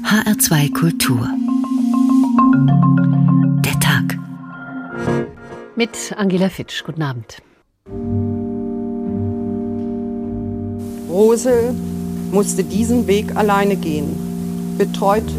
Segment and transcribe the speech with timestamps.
[0.00, 1.28] HR2 Kultur.
[3.62, 4.18] Der Tag.
[5.76, 6.82] Mit Angela Fitsch.
[6.82, 7.42] Guten Abend.
[11.10, 11.74] Rosel
[12.30, 14.16] musste diesen Weg alleine gehen,
[14.78, 15.30] betreut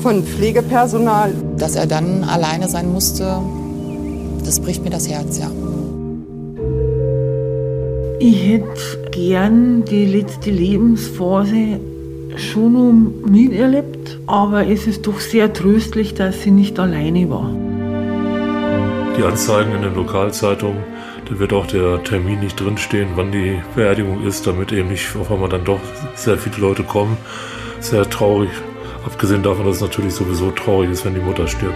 [0.00, 1.34] von Pflegepersonal.
[1.56, 3.42] Dass er dann alleine sein musste,
[4.44, 5.50] das bricht mir das Herz, ja.
[8.20, 11.80] Ich hätte gern die letzte Lebensphase
[12.36, 17.50] schon noch miterlebt, aber es ist doch sehr tröstlich, dass sie nicht alleine war.
[19.16, 20.82] Die Anzeigen in den Lokalzeitungen,
[21.28, 25.30] da wird auch der Termin nicht drinstehen, wann die Beerdigung ist, damit eben nicht auf
[25.30, 25.80] einmal dann doch
[26.14, 27.16] sehr viele Leute kommen.
[27.80, 28.50] Sehr traurig.
[29.04, 31.74] Abgesehen davon, dass es natürlich sowieso traurig ist, wenn die Mutter stirbt.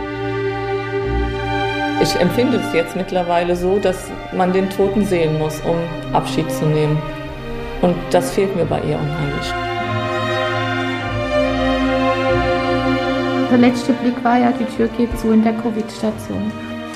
[2.03, 5.77] Ich empfinde es jetzt mittlerweile so, dass man den Toten sehen muss, um
[6.13, 6.99] Abschied zu nehmen.
[7.83, 9.76] Und das fehlt mir bei ihr unheimlich.
[13.51, 16.51] Der letzte Blick war ja, die Tür geht zu in der Covid-Station.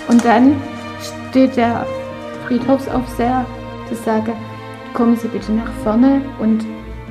[0.08, 0.56] Und dann
[1.30, 1.86] steht der
[2.46, 3.46] Friedhofsaufseher
[3.88, 4.32] zu sagen,
[4.92, 6.64] kommen Sie bitte nach vorne und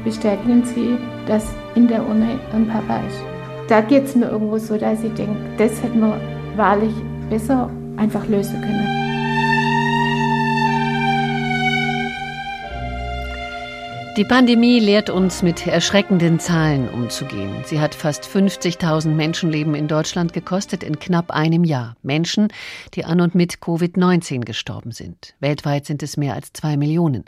[0.04, 3.24] bestätigen Sie, dass in der Urne ein Papa ist.
[3.70, 6.20] Da geht es mir irgendwo so, dass ich denke, das hätten wir
[6.58, 6.94] wahrlich
[7.30, 9.09] besser einfach lösen können.
[14.18, 17.64] Die Pandemie lehrt uns, mit erschreckenden Zahlen umzugehen.
[17.66, 21.96] Sie hat fast 50.000 Menschenleben in Deutschland gekostet in knapp einem Jahr.
[22.02, 22.48] Menschen,
[22.96, 25.36] die an und mit Covid-19 gestorben sind.
[25.40, 27.24] Weltweit sind es mehr als zwei Millionen.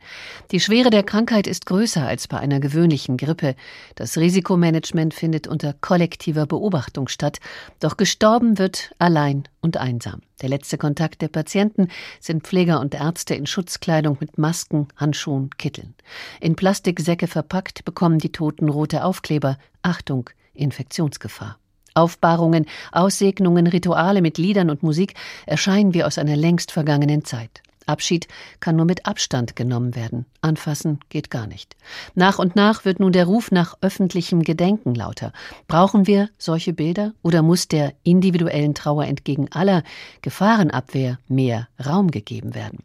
[0.51, 3.55] Die Schwere der Krankheit ist größer als bei einer gewöhnlichen Grippe.
[3.95, 7.37] Das Risikomanagement findet unter kollektiver Beobachtung statt.
[7.79, 10.21] Doch gestorben wird allein und einsam.
[10.41, 11.87] Der letzte Kontakt der Patienten
[12.19, 15.93] sind Pfleger und Ärzte in Schutzkleidung mit Masken, Handschuhen, Kitteln.
[16.39, 19.57] In Plastiksäcke verpackt bekommen die Toten rote Aufkleber.
[19.83, 21.57] Achtung, Infektionsgefahr.
[21.93, 25.13] Aufbahrungen, Aussegnungen, Rituale mit Liedern und Musik
[25.45, 27.61] erscheinen wie aus einer längst vergangenen Zeit.
[27.85, 28.27] Abschied
[28.59, 30.25] kann nur mit Abstand genommen werden.
[30.41, 31.75] Anfassen geht gar nicht.
[32.15, 35.33] Nach und nach wird nun der Ruf nach öffentlichem Gedenken lauter.
[35.67, 39.83] Brauchen wir solche Bilder oder muss der individuellen Trauer entgegen aller
[40.21, 42.83] Gefahrenabwehr mehr Raum gegeben werden?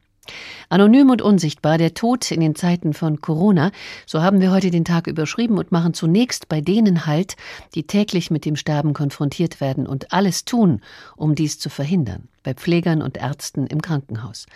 [0.68, 3.70] Anonym und unsichtbar, der Tod in den Zeiten von Corona,
[4.06, 7.36] so haben wir heute den Tag überschrieben und machen zunächst bei denen Halt,
[7.74, 10.80] die täglich mit dem Sterben konfrontiert werden und alles tun,
[11.16, 14.46] um dies zu verhindern, bei Pflegern und Ärzten im Krankenhaus.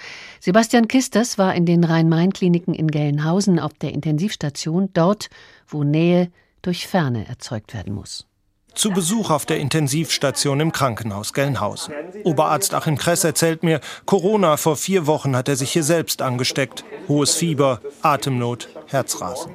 [0.41, 5.31] Sebastian Kisters war in den Rhein-Main-Kliniken in Gelnhausen auf der Intensivstation, dort,
[5.67, 6.31] wo Nähe
[6.63, 8.30] durch Ferne erzeugt werden muss.
[8.75, 11.93] Zu Besuch auf der Intensivstation im Krankenhaus Gelnhausen.
[12.25, 16.85] Oberarzt Achim Kress erzählt mir, Corona vor vier Wochen hat er sich hier selbst angesteckt.
[17.09, 19.53] Hohes Fieber, Atemnot, Herzrasen.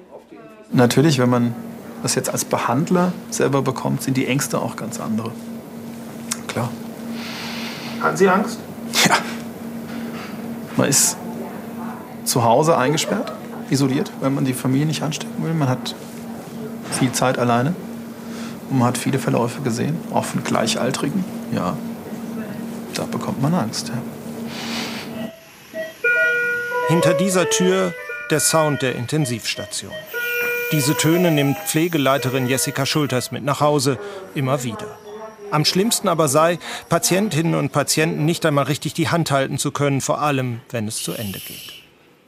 [0.72, 1.56] Natürlich, wenn man
[2.04, 5.32] das jetzt als Behandler selber bekommt, sind die Ängste auch ganz andere.
[6.48, 6.70] Klar.
[8.02, 8.60] Hatten Sie Angst?
[9.08, 9.18] Ja.
[10.78, 11.18] Man ist
[12.26, 13.32] zu Hause eingesperrt,
[13.70, 15.54] isoliert, weil man die Familie nicht anstecken will.
[15.54, 15.96] Man hat
[16.92, 17.74] viel Zeit alleine.
[18.70, 21.24] Und man hat viele Verläufe gesehen, auch von Gleichaltrigen.
[21.52, 21.78] Ja,
[22.94, 23.90] da bekommt man Angst.
[23.90, 24.02] Ja.
[26.88, 27.94] Hinter dieser Tür
[28.32, 29.92] der Sound der Intensivstation.
[30.72, 34.00] Diese Töne nimmt Pflegeleiterin Jessica Schulters mit nach Hause,
[34.34, 34.88] immer wieder.
[35.52, 36.58] Am schlimmsten aber sei,
[36.90, 40.98] Patientinnen und Patienten nicht einmal richtig die Hand halten zu können, vor allem wenn es
[40.98, 41.74] zu Ende geht.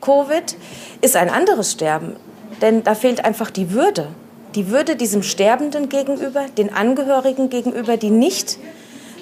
[0.02, 0.56] Covid
[1.02, 2.16] ist ein anderes Sterben,
[2.62, 4.10] denn da fehlt einfach die Würde
[4.56, 8.58] die Würde diesem Sterbenden gegenüber, den Angehörigen gegenüber, die nicht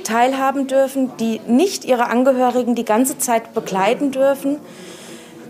[0.04, 4.58] teilhaben dürfen, die nicht ihre Angehörigen die ganze Zeit begleiten dürfen.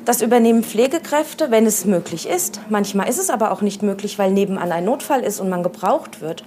[0.06, 2.62] Das übernehmen Pflegekräfte, wenn es möglich ist.
[2.70, 6.22] Manchmal ist es aber auch nicht möglich, weil nebenan ein Notfall ist und man gebraucht
[6.22, 6.44] wird.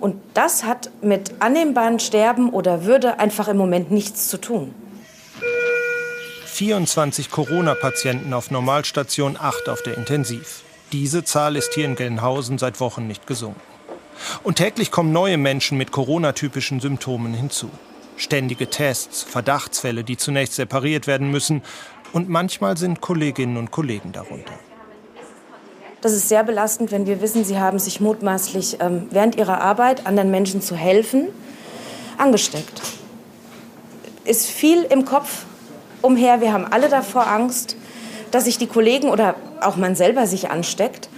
[0.00, 4.74] Und das hat mit annehmbaren Sterben oder Würde einfach im Moment nichts zu tun.
[6.46, 10.62] 24 Corona-Patienten auf Normalstation 8 auf der Intensiv.
[10.92, 13.60] Diese Zahl ist hier in Gelnhausen seit Wochen nicht gesunken.
[14.42, 17.70] Und täglich kommen neue Menschen mit Corona-typischen Symptomen hinzu.
[18.18, 21.62] Ständige Tests, Verdachtsfälle, die zunächst separiert werden müssen.
[22.12, 24.52] Und manchmal sind Kolleginnen und Kollegen darunter.
[26.02, 30.06] Das ist sehr belastend, wenn wir wissen, sie haben sich mutmaßlich ähm, während ihrer Arbeit
[30.06, 31.28] anderen Menschen zu helfen
[32.18, 32.82] angesteckt.
[34.24, 35.46] Ist viel im Kopf
[36.02, 36.40] umher.
[36.40, 37.76] Wir haben alle davor Angst,
[38.32, 41.08] dass sich die Kollegen oder auch man selber sich ansteckt.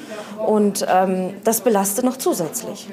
[0.47, 2.89] Und ähm, das belastet noch zusätzlich.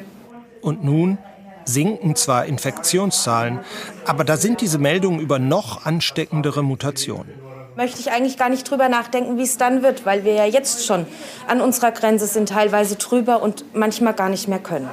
[0.61, 1.17] Und nun
[1.65, 3.59] sinken zwar Infektionszahlen,
[4.05, 7.33] aber da sind diese Meldungen über noch ansteckendere Mutationen.
[7.75, 10.85] Möchte ich eigentlich gar nicht drüber nachdenken, wie es dann wird, weil wir ja jetzt
[10.85, 11.05] schon
[11.47, 14.89] an unserer Grenze sind, teilweise drüber und manchmal gar nicht mehr können.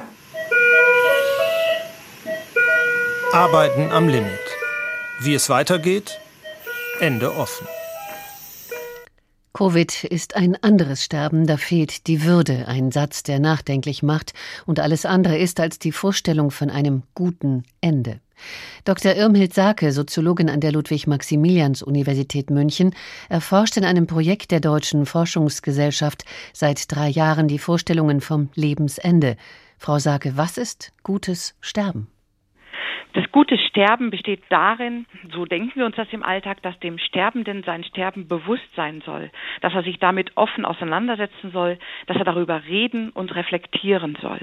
[3.33, 4.31] Arbeiten am Limit.
[5.19, 6.19] Wie es weitergeht?
[6.99, 7.67] Ende offen.
[9.53, 14.33] Covid ist ein anderes Sterben, da fehlt die Würde, ein Satz, der nachdenklich macht
[14.65, 18.19] und alles andere ist als die Vorstellung von einem guten Ende.
[18.85, 19.15] Dr.
[19.15, 22.95] Irmhild Sake, Soziologin an der Ludwig-Maximilians-Universität München,
[23.27, 29.35] erforscht in einem Projekt der Deutschen Forschungsgesellschaft seit drei Jahren die Vorstellungen vom Lebensende.
[29.77, 32.07] Frau Sake, was ist gutes Sterben?
[33.13, 37.63] Das gute Sterben besteht darin, so denken wir uns das im Alltag, dass dem Sterbenden
[37.63, 42.65] sein Sterben bewusst sein soll, dass er sich damit offen auseinandersetzen soll, dass er darüber
[42.65, 44.39] reden und reflektieren soll.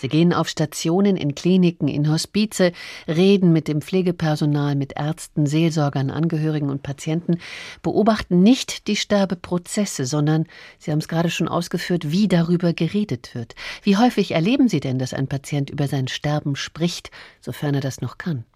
[0.00, 2.72] Sie gehen auf Stationen, in Kliniken, in Hospize,
[3.06, 7.38] reden mit dem Pflegepersonal, mit Ärzten, Seelsorgern, Angehörigen und Patienten,
[7.82, 10.46] beobachten nicht die Sterbeprozesse, sondern,
[10.78, 13.54] Sie haben es gerade schon ausgeführt, wie darüber geredet wird.
[13.82, 17.10] Wie häufig erleben Sie denn, dass ein Patient über sein Sterben spricht,
[17.42, 18.46] sofern er das noch kann?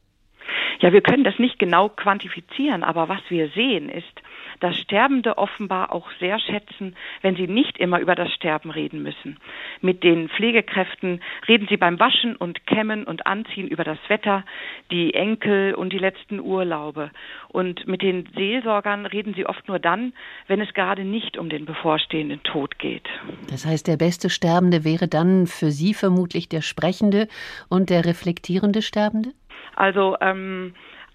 [0.80, 4.22] Ja, wir können das nicht genau quantifizieren, aber was wir sehen ist,
[4.60, 9.38] dass Sterbende offenbar auch sehr schätzen, wenn sie nicht immer über das Sterben reden müssen.
[9.80, 14.44] Mit den Pflegekräften reden sie beim Waschen und Kämmen und Anziehen über das Wetter,
[14.90, 17.10] die Enkel und die letzten Urlaube.
[17.48, 20.12] Und mit den Seelsorgern reden sie oft nur dann,
[20.46, 23.08] wenn es gerade nicht um den bevorstehenden Tod geht.
[23.50, 27.28] Das heißt, der beste Sterbende wäre dann für Sie vermutlich der sprechende
[27.68, 29.30] und der reflektierende Sterbende?
[29.76, 30.74] Also ähm,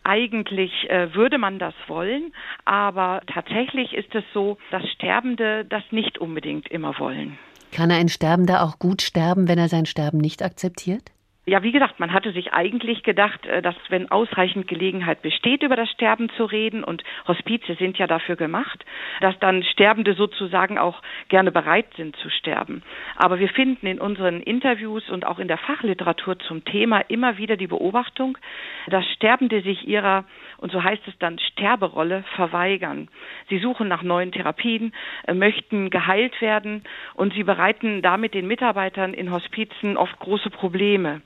[0.09, 2.33] eigentlich äh, würde man das wollen,
[2.65, 7.37] aber tatsächlich ist es so, dass Sterbende das nicht unbedingt immer wollen.
[7.71, 11.11] Kann ein Sterbender auch gut sterben, wenn er sein Sterben nicht akzeptiert?
[11.49, 15.75] Ja, wie gesagt, man hatte sich eigentlich gedacht, äh, dass wenn ausreichend Gelegenheit besteht, über
[15.75, 18.85] das Sterben zu reden, und Hospize sind ja dafür gemacht,
[19.19, 22.83] dass dann Sterbende sozusagen auch gerne bereit sind zu sterben.
[23.15, 27.57] Aber wir finden in unseren Interviews und auch in der Fachliteratur zum Thema immer wieder
[27.57, 28.37] die Beobachtung,
[28.85, 30.25] dass Sterbende sich ihrer,
[30.57, 33.07] und so heißt es dann, Sterberolle verweigern.
[33.49, 34.93] Sie suchen nach neuen Therapien,
[35.25, 36.83] äh, möchten geheilt werden
[37.15, 41.23] und sie bereiten damit den Mitarbeitern in Hospizen oft große Probleme.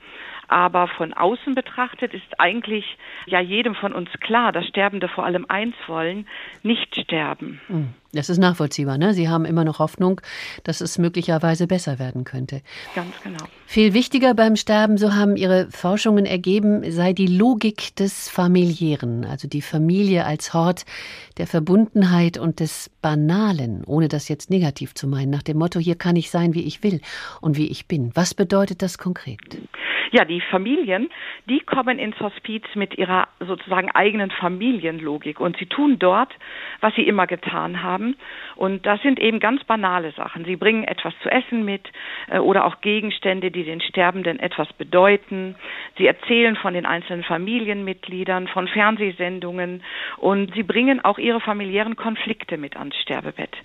[0.48, 5.46] Aber von außen betrachtet ist eigentlich ja jedem von uns klar, dass Sterbende vor allem
[5.48, 6.26] eins wollen,
[6.62, 7.60] nicht sterben.
[7.66, 7.94] Hm.
[8.14, 8.98] Das ist nachvollziehbar.
[8.98, 9.14] Ne?
[9.14, 10.20] Sie haben immer noch Hoffnung,
[10.64, 12.62] dass es möglicherweise besser werden könnte.
[12.94, 13.44] Ganz genau.
[13.66, 19.48] Viel wichtiger beim Sterben, so haben Ihre Forschungen ergeben, sei die Logik des Familiären, also
[19.48, 20.84] die Familie als Hort
[21.38, 25.96] der Verbundenheit und des Banalen, ohne das jetzt negativ zu meinen, nach dem Motto, hier
[25.96, 27.00] kann ich sein, wie ich will
[27.40, 28.12] und wie ich bin.
[28.14, 29.40] Was bedeutet das konkret?
[30.16, 31.10] Ja, die Familien,
[31.50, 36.32] die kommen ins Hospiz mit ihrer sozusagen eigenen Familienlogik und sie tun dort,
[36.80, 38.03] was sie immer getan haben.
[38.56, 40.44] Und das sind eben ganz banale Sachen.
[40.44, 41.82] Sie bringen etwas zu essen mit
[42.30, 45.56] äh, oder auch Gegenstände, die den Sterbenden etwas bedeuten.
[45.96, 49.82] Sie erzählen von den einzelnen Familienmitgliedern, von Fernsehsendungen
[50.18, 53.56] und sie bringen auch ihre familiären Konflikte mit ans Sterbebett.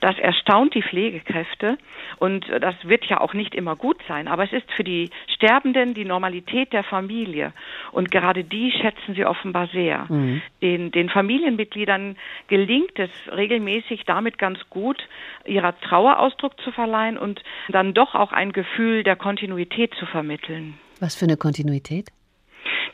[0.00, 1.78] Das erstaunt die Pflegekräfte
[2.18, 5.94] und das wird ja auch nicht immer gut sein, aber es ist für die Sterbenden
[5.94, 7.52] die Normalität der Familie.
[7.92, 10.06] Und gerade die schätzen sie offenbar sehr.
[10.08, 10.42] Mhm.
[10.62, 12.16] Den, den Familienmitgliedern
[12.48, 15.02] gelingt es regelmäßig damit ganz gut,
[15.44, 20.78] ihrer Trauer Ausdruck zu verleihen und dann doch auch ein Gefühl der Kontinuität zu vermitteln.
[21.00, 22.10] Was für eine Kontinuität?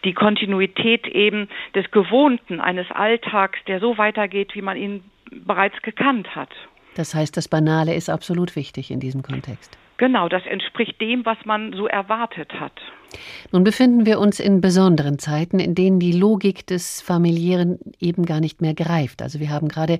[0.04, 6.34] die Kontinuität eben des Gewohnten eines Alltags, der so weitergeht, wie man ihn bereits gekannt
[6.34, 6.50] hat.
[6.94, 9.78] Das heißt, das Banale ist absolut wichtig in diesem Kontext.
[9.98, 12.72] Genau, das entspricht dem, was man so erwartet hat.
[13.52, 18.40] Nun befinden wir uns in besonderen Zeiten, in denen die Logik des familiären eben gar
[18.40, 19.22] nicht mehr greift.
[19.22, 19.98] Also wir haben gerade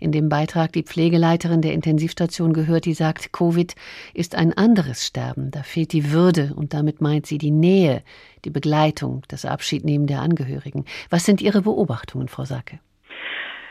[0.00, 3.74] in dem Beitrag die Pflegeleiterin der Intensivstation gehört, die sagt, Covid
[4.14, 5.50] ist ein anderes Sterben.
[5.50, 8.02] Da fehlt die Würde und damit meint sie die Nähe,
[8.44, 10.84] die Begleitung, das Abschiednehmen der Angehörigen.
[11.10, 12.80] Was sind Ihre Beobachtungen, Frau Sacke?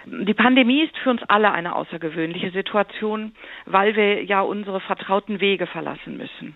[0.05, 3.33] Die Pandemie ist für uns alle eine außergewöhnliche Situation,
[3.65, 6.55] weil wir ja unsere vertrauten Wege verlassen müssen.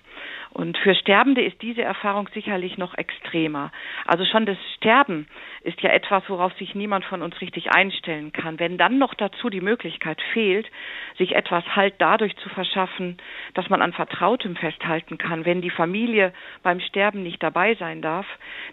[0.51, 3.71] Und für Sterbende ist diese Erfahrung sicherlich noch extremer.
[4.05, 5.27] Also schon das Sterben
[5.61, 8.59] ist ja etwas, worauf sich niemand von uns richtig einstellen kann.
[8.59, 10.69] Wenn dann noch dazu die Möglichkeit fehlt,
[11.17, 13.17] sich etwas Halt dadurch zu verschaffen,
[13.53, 18.25] dass man an Vertrautem festhalten kann, wenn die Familie beim Sterben nicht dabei sein darf,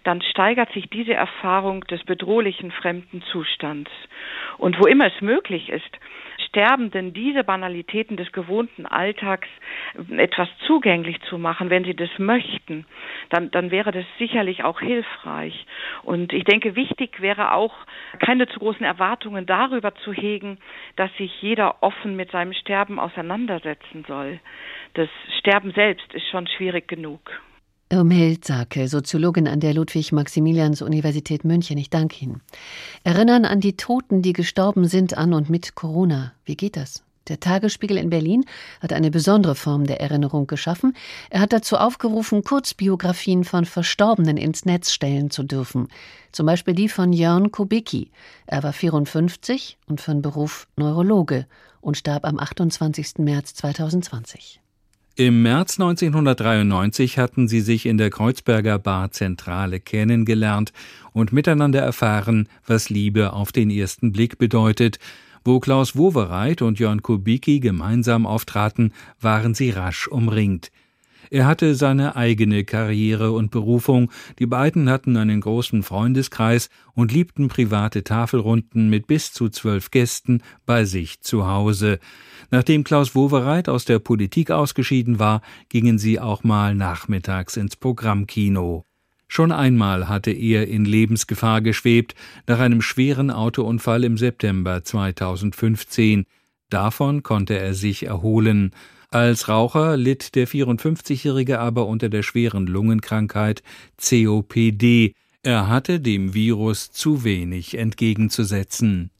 [0.05, 3.91] dann steigert sich diese Erfahrung des bedrohlichen fremden Zustands.
[4.59, 5.99] Und wo immer es möglich ist,
[6.49, 9.49] Sterbenden diese Banalitäten des gewohnten Alltags
[10.17, 12.87] etwas zugänglich zu machen, wenn sie das möchten,
[13.31, 15.67] dann, dann wäre das sicherlich auch hilfreich.
[16.03, 17.75] Und ich denke, wichtig wäre auch,
[18.19, 20.59] keine zu großen Erwartungen darüber zu hegen,
[20.97, 24.41] dass sich jeder offen mit seinem Sterben auseinandersetzen soll.
[24.95, 27.21] Das Sterben selbst ist schon schwierig genug.
[27.91, 28.47] Irmhild
[28.87, 31.79] Soziologin an der Ludwig-Maximilians-Universität München.
[31.79, 32.41] Ich danke Ihnen.
[33.05, 36.33] Erinnern an die Toten, die gestorben sind an und mit Corona.
[36.45, 37.05] Wie geht das?
[37.29, 38.45] Der Tagesspiegel in Berlin
[38.81, 40.95] hat eine besondere Form der Erinnerung geschaffen.
[41.31, 45.89] Er hat dazu aufgerufen, Kurzbiografien von Verstorbenen ins Netz stellen zu dürfen.
[46.33, 48.11] Zum Beispiel die von Jörn Kubicki.
[48.47, 51.47] Er war 54 und von Beruf Neurologe
[51.81, 53.19] und starb am 28.
[53.19, 54.61] März 2020.
[55.17, 60.73] Im März 1993 hatten sie sich in der Kreuzberger Bar Zentrale kennengelernt
[61.13, 64.99] und miteinander erfahren, was Liebe auf den ersten Blick bedeutet.
[65.45, 70.73] Wo Klaus Wowereit und Jörn Kubicki gemeinsam auftraten, waren sie rasch umringt.
[71.31, 77.49] Er hatte seine eigene Karriere und Berufung, die beiden hatten einen großen Freundeskreis und liebten
[77.49, 81.99] private Tafelrunden mit bis zu zwölf Gästen bei sich zu Hause.
[82.51, 88.85] Nachdem Klaus Wowereit aus der Politik ausgeschieden war, gingen sie auch mal nachmittags ins Programmkino.
[89.29, 92.15] Schon einmal hatte er in Lebensgefahr geschwebt,
[92.47, 96.27] nach einem schweren Autounfall im September 2015.
[96.71, 98.73] Davon konnte er sich erholen.
[99.15, 103.63] Als Raucher litt der 54-Jährige aber unter der schweren Lungenkrankheit
[103.97, 105.15] COPD.
[105.45, 109.13] Er hatte dem Virus zu wenig entgegenzusetzen.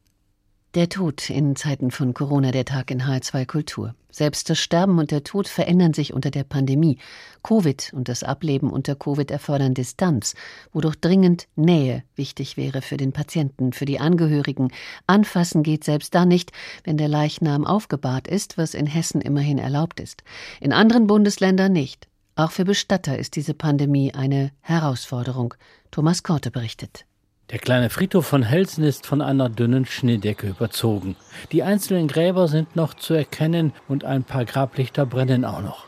[0.75, 3.95] Der Tod in Zeiten von Corona, der Tag in H2 Kultur.
[4.15, 6.99] Selbst das Sterben und der Tod verändern sich unter der Pandemie.
[7.43, 10.37] Covid und das Ableben unter Covid erfordern Distanz,
[10.73, 14.71] wodurch dringend Nähe wichtig wäre für den Patienten, für die Angehörigen.
[15.09, 16.53] Anfassen geht selbst dann nicht,
[16.85, 20.23] wenn der Leichnam aufgebahrt ist, was in Hessen immerhin erlaubt ist.
[20.61, 22.07] In anderen Bundesländern nicht.
[22.37, 25.55] Auch für Bestatter ist diese Pandemie eine Herausforderung.
[25.91, 27.05] Thomas Korte berichtet.
[27.55, 31.15] Der kleine Friedhof von Helsen ist von einer dünnen Schneedecke überzogen.
[31.53, 35.85] Die einzelnen Gräber sind noch zu erkennen und ein paar Grablichter brennen auch noch.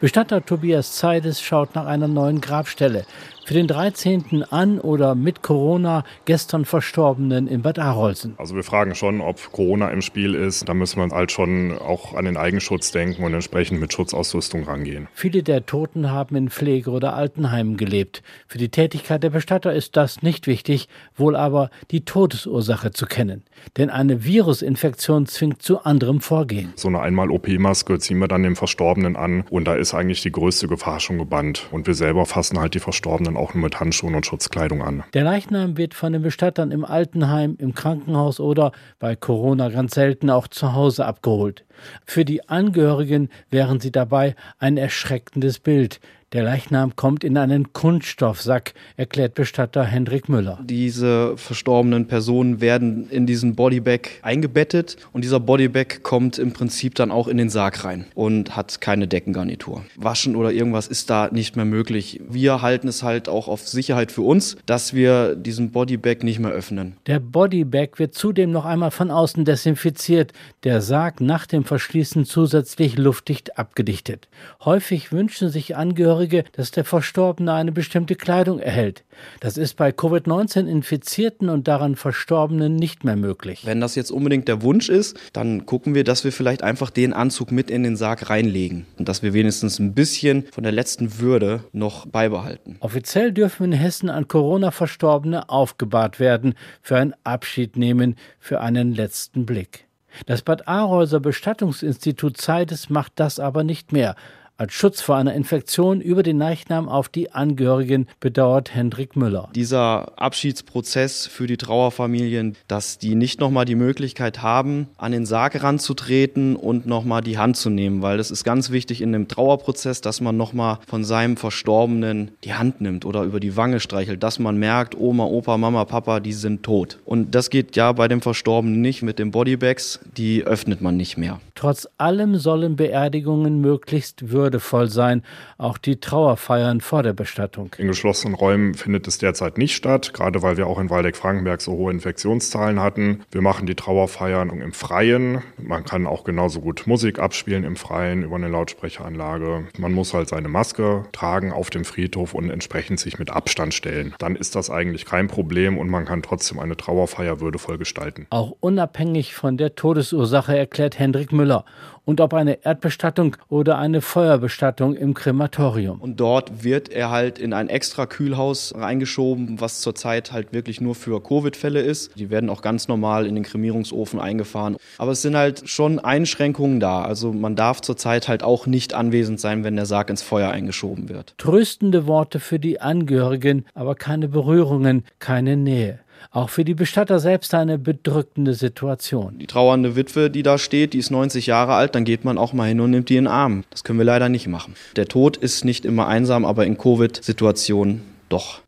[0.00, 3.04] Bestatter Tobias Zeides schaut nach einer neuen Grabstelle
[3.50, 4.44] für den 13.
[4.48, 8.34] an oder mit Corona gestern Verstorbenen in Bad Arolsen.
[8.38, 10.68] Also wir fragen schon, ob Corona im Spiel ist.
[10.68, 15.08] Da müssen wir halt schon auch an den Eigenschutz denken und entsprechend mit Schutzausrüstung rangehen.
[15.14, 18.22] Viele der Toten haben in Pflege- oder Altenheimen gelebt.
[18.46, 23.42] Für die Tätigkeit der Bestatter ist das nicht wichtig, wohl aber die Todesursache zu kennen.
[23.76, 26.72] Denn eine Virusinfektion zwingt zu anderem Vorgehen.
[26.76, 30.68] So eine Einmal-OP-Maske ziehen wir dann dem Verstorbenen an und da ist eigentlich die größte
[30.68, 31.66] Gefahr schon gebannt.
[31.70, 35.04] Und wir selber fassen halt die Verstorbenen auch nur mit Handschuhen und Schutzkleidung an.
[35.14, 40.30] Der Leichnam wird von den Bestattern im Altenheim, im Krankenhaus oder bei Corona ganz selten
[40.30, 41.64] auch zu Hause abgeholt.
[42.04, 46.00] Für die Angehörigen wären sie dabei ein erschreckendes Bild,
[46.32, 50.60] der Leichnam kommt in einen Kunststoffsack, erklärt Bestatter Hendrik Müller.
[50.62, 57.10] Diese verstorbenen Personen werden in diesen Bodybag eingebettet und dieser Bodybag kommt im Prinzip dann
[57.10, 59.84] auch in den Sarg rein und hat keine Deckengarnitur.
[59.96, 62.20] Waschen oder irgendwas ist da nicht mehr möglich.
[62.28, 66.52] Wir halten es halt auch auf Sicherheit für uns, dass wir diesen Bodybag nicht mehr
[66.52, 66.96] öffnen.
[67.06, 70.32] Der Bodybag wird zudem noch einmal von außen desinfiziert,
[70.62, 74.28] der Sarg nach dem Verschließen zusätzlich luftdicht abgedichtet.
[74.64, 79.04] Häufig wünschen sich Angehörige Angehörige, dass der Verstorbene eine bestimmte Kleidung erhält.
[79.40, 83.62] Das ist bei Covid-19-Infizierten und daran Verstorbenen nicht mehr möglich.
[83.64, 87.12] Wenn das jetzt unbedingt der Wunsch ist, dann gucken wir, dass wir vielleicht einfach den
[87.14, 91.20] Anzug mit in den Sarg reinlegen und dass wir wenigstens ein bisschen von der letzten
[91.20, 92.76] Würde noch beibehalten.
[92.80, 98.94] Offiziell dürfen in Hessen an Corona Verstorbene aufgebahrt werden, für ein Abschied nehmen, für einen
[98.94, 99.86] letzten Blick.
[100.26, 104.16] Das Bad Arolser Bestattungsinstitut Zeides macht das aber nicht mehr
[104.60, 109.48] als Schutz vor einer Infektion über den Leichnam auf die Angehörigen, bedauert Hendrik Müller.
[109.54, 115.62] Dieser Abschiedsprozess für die Trauerfamilien, dass die nicht nochmal die Möglichkeit haben, an den Sarg
[115.62, 120.02] ranzutreten und nochmal die Hand zu nehmen, weil es ist ganz wichtig in dem Trauerprozess,
[120.02, 124.38] dass man nochmal von seinem Verstorbenen die Hand nimmt oder über die Wange streichelt, dass
[124.38, 126.98] man merkt, Oma, Opa, Mama, Papa, die sind tot.
[127.06, 131.16] Und das geht ja bei dem Verstorbenen nicht mit den Bodybags, die öffnet man nicht
[131.16, 131.40] mehr.
[131.60, 135.22] Trotz allem sollen Beerdigungen möglichst würdevoll sein,
[135.58, 137.68] auch die Trauerfeiern vor der Bestattung.
[137.76, 141.72] In geschlossenen Räumen findet es derzeit nicht statt, gerade weil wir auch in Waldeck-Frankenberg so
[141.72, 143.24] hohe Infektionszahlen hatten.
[143.30, 145.42] Wir machen die Trauerfeiern im Freien.
[145.58, 149.64] Man kann auch genauso gut Musik abspielen im Freien über eine Lautsprecheranlage.
[149.76, 154.14] Man muss halt seine Maske tragen auf dem Friedhof und entsprechend sich mit Abstand stellen.
[154.18, 158.26] Dann ist das eigentlich kein Problem und man kann trotzdem eine Trauerfeier würdevoll gestalten.
[158.30, 161.64] Auch unabhängig von der Todesursache erklärt Hendrik Müller, Roller
[162.04, 166.00] und ob eine Erdbestattung oder eine Feuerbestattung im Krematorium.
[166.00, 170.94] Und dort wird er halt in ein extra Kühlhaus reingeschoben, was zurzeit halt wirklich nur
[170.94, 172.18] für Covid-Fälle ist.
[172.18, 174.76] Die werden auch ganz normal in den Kremierungsofen eingefahren.
[174.98, 177.02] Aber es sind halt schon Einschränkungen da.
[177.02, 181.08] Also man darf zurzeit halt auch nicht anwesend sein, wenn der Sarg ins Feuer eingeschoben
[181.08, 181.34] wird.
[181.38, 186.00] Tröstende Worte für die Angehörigen, aber keine Berührungen, keine Nähe.
[186.30, 189.38] Auch für die Bestatter selbst eine bedrückende Situation.
[189.38, 192.52] Die trauernde Witwe, die da steht, die ist 90 Jahre alt, dann geht man auch
[192.52, 193.64] mal hin und nimmt die in den Arm.
[193.70, 194.74] Das können wir leider nicht machen.
[194.96, 198.60] Der Tod ist nicht immer einsam, aber in Covid-Situationen doch.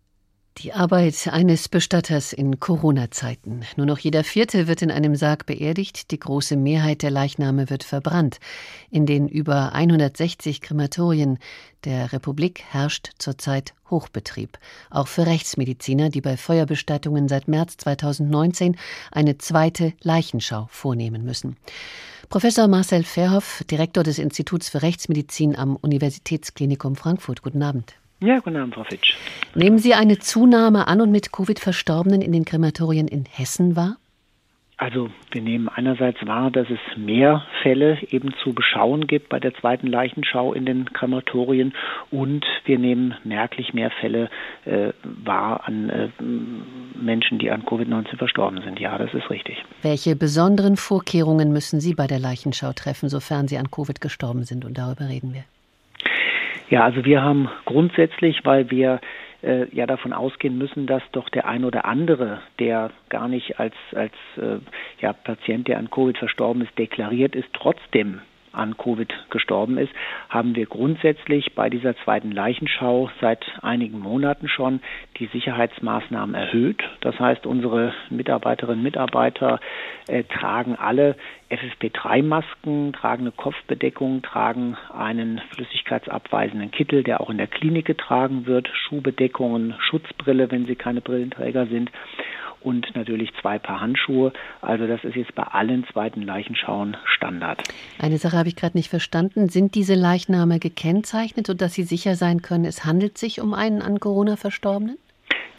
[0.59, 3.63] Die Arbeit eines Bestatters in Corona-Zeiten.
[3.77, 7.85] Nur noch jeder Vierte wird in einem Sarg beerdigt, die große Mehrheit der Leichname wird
[7.85, 8.39] verbrannt.
[8.91, 11.39] In den über 160 Krematorien
[11.85, 14.59] der Republik herrscht zurzeit Hochbetrieb.
[14.91, 18.77] Auch für Rechtsmediziner, die bei Feuerbestattungen seit März 2019
[19.11, 21.57] eine zweite Leichenschau vornehmen müssen.
[22.29, 27.43] Professor Marcel Verhoff, Direktor des Instituts für Rechtsmedizin am Universitätsklinikum Frankfurt.
[27.43, 27.95] Guten Abend.
[28.23, 29.17] Ja, guten Abend, Frau Fitsch.
[29.57, 33.97] Nehmen Sie eine Zunahme an und mit Covid-Verstorbenen in den Krematorien in Hessen wahr?
[34.77, 39.55] Also wir nehmen einerseits wahr, dass es mehr Fälle eben zu beschauen gibt bei der
[39.55, 41.73] zweiten Leichenschau in den Krematorien
[42.11, 44.31] und wir nehmen merklich mehr Fälle
[44.65, 46.09] äh, wahr an äh,
[47.01, 48.81] Menschen, die an Covid-19 verstorben sind.
[48.81, 49.65] Ja, das ist richtig.
[49.83, 54.65] Welche besonderen Vorkehrungen müssen Sie bei der Leichenschau treffen, sofern Sie an Covid gestorben sind?
[54.65, 55.45] Und darüber reden wir.
[56.73, 58.99] Ja, also wir haben grundsätzlich, weil wir
[59.43, 63.75] äh, ja davon ausgehen müssen, dass doch der ein oder andere, der gar nicht als,
[63.95, 64.57] als äh,
[64.99, 69.93] ja, Patient, der an Covid verstorben ist, deklariert ist, trotzdem an Covid gestorben ist,
[70.29, 74.81] haben wir grundsätzlich bei dieser zweiten Leichenschau seit einigen Monaten schon
[75.19, 76.83] die Sicherheitsmaßnahmen erhöht.
[77.01, 79.61] Das heißt, unsere Mitarbeiterinnen und Mitarbeiter
[80.07, 81.17] äh, tragen alle
[81.51, 88.69] FFP3-Masken, tragen eine Kopfbedeckung, tragen einen flüssigkeitsabweisenden Kittel, der auch in der Klinik getragen wird,
[88.73, 91.91] Schuhbedeckungen, Schutzbrille, wenn sie keine Brillenträger sind
[92.65, 94.33] und natürlich zwei Paar Handschuhe.
[94.61, 97.63] Also das ist jetzt bei allen zweiten Leichenschauen Standard.
[97.99, 99.49] Eine Sache habe ich gerade nicht verstanden.
[99.49, 104.01] Sind diese Leichname gekennzeichnet, sodass Sie sicher sein können, es handelt sich um einen an
[104.01, 104.97] Corona Verstorbenen?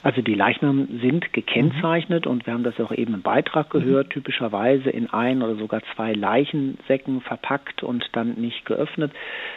[0.04, 4.90] Also die Leichnamen sind gekennzeichnet und wir haben das auch eben im Beitrag gehört, typischerweise
[4.90, 9.14] in ein oder sogar zwei Leichensäcken verpackt und dann nicht geöffnet.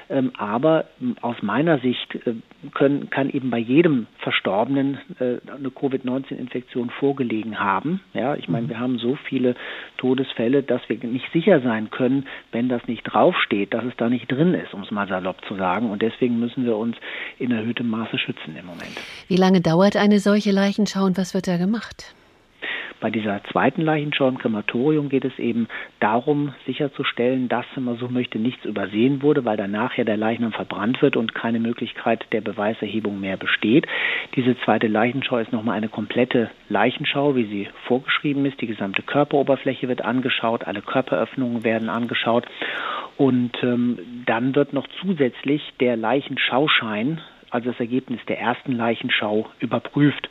[0.08, 0.84] Ähm, aber
[1.20, 2.34] aus meiner Sicht äh,
[2.72, 8.00] können, kann eben bei jedem Verstorbenen äh, eine Covid-19-Infektion vorgelegen haben.
[8.14, 8.70] Ja, ich meine, mhm.
[8.70, 9.56] wir haben so viele
[9.98, 14.30] Todesfälle, dass wir nicht sicher sein können, wenn das nicht draufsteht, dass es da nicht
[14.30, 15.90] drin ist, um es mal salopp zu sagen.
[15.90, 16.96] Und deswegen müssen wir uns
[17.38, 18.96] in erhöhtem Maße schützen im Moment.
[19.28, 22.14] Wie lange dauert eine solche solche Leichenschau und was wird da gemacht?
[23.00, 25.68] Bei dieser zweiten Leichenschau im Krematorium geht es eben
[26.00, 30.52] darum, sicherzustellen, dass, wenn man so möchte, nichts übersehen wurde, weil danach ja der Leichnam
[30.52, 33.86] verbrannt wird und keine Möglichkeit der Beweiserhebung mehr besteht.
[34.34, 38.60] Diese zweite Leichenschau ist nochmal eine komplette Leichenschau, wie sie vorgeschrieben ist.
[38.60, 42.46] Die gesamte Körperoberfläche wird angeschaut, alle Körperöffnungen werden angeschaut.
[43.16, 50.28] Und ähm, dann wird noch zusätzlich der Leichenschauschein also das Ergebnis der ersten Leichenschau überprüft.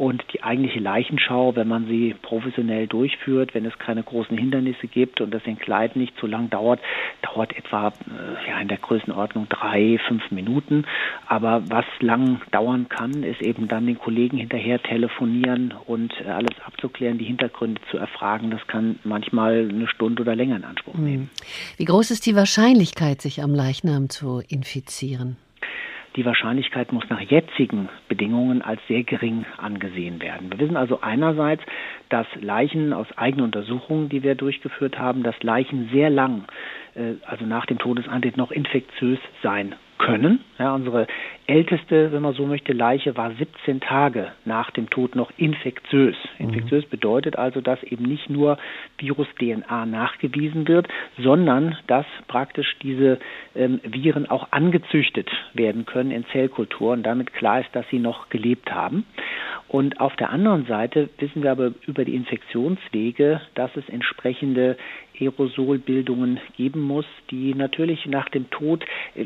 [0.00, 5.20] Und die eigentliche Leichenschau, wenn man sie professionell durchführt, wenn es keine großen Hindernisse gibt
[5.20, 6.80] und das Entkleiden nicht zu lang dauert,
[7.20, 10.86] dauert etwa äh, ja, in der Größenordnung drei, fünf Minuten.
[11.26, 16.58] Aber was lang dauern kann, ist eben dann den Kollegen hinterher telefonieren und äh, alles
[16.64, 18.50] abzuklären, die Hintergründe zu erfragen.
[18.50, 21.04] Das kann manchmal eine Stunde oder länger in Anspruch hm.
[21.04, 21.30] nehmen.
[21.76, 25.36] Wie groß ist die Wahrscheinlichkeit, sich am Leichnam zu infizieren?
[26.16, 30.50] Die Wahrscheinlichkeit muss nach jetzigen Bedingungen als sehr gering angesehen werden.
[30.50, 31.62] Wir wissen also einerseits,
[32.08, 36.44] dass Leichen aus eigenen Untersuchungen, die wir durchgeführt haben, dass Leichen sehr lang,
[36.94, 40.40] äh, also nach dem Todesantritt, noch infektiös sein können.
[40.58, 41.06] Ja, unsere
[41.50, 46.14] älteste, wenn man so möchte, Leiche war 17 Tage nach dem Tod noch infektiös.
[46.38, 46.46] Mhm.
[46.46, 48.56] Infektiös bedeutet also, dass eben nicht nur
[48.98, 50.86] Virus-DNA nachgewiesen wird,
[51.18, 53.18] sondern dass praktisch diese
[53.56, 58.72] ähm, Viren auch angezüchtet werden können in Zellkulturen, damit klar ist, dass sie noch gelebt
[58.72, 59.04] haben.
[59.66, 64.76] Und auf der anderen Seite wissen wir aber über die Infektionswege, dass es entsprechende
[65.20, 68.84] Aerosolbildungen geben muss, die natürlich nach dem Tod
[69.14, 69.24] äh,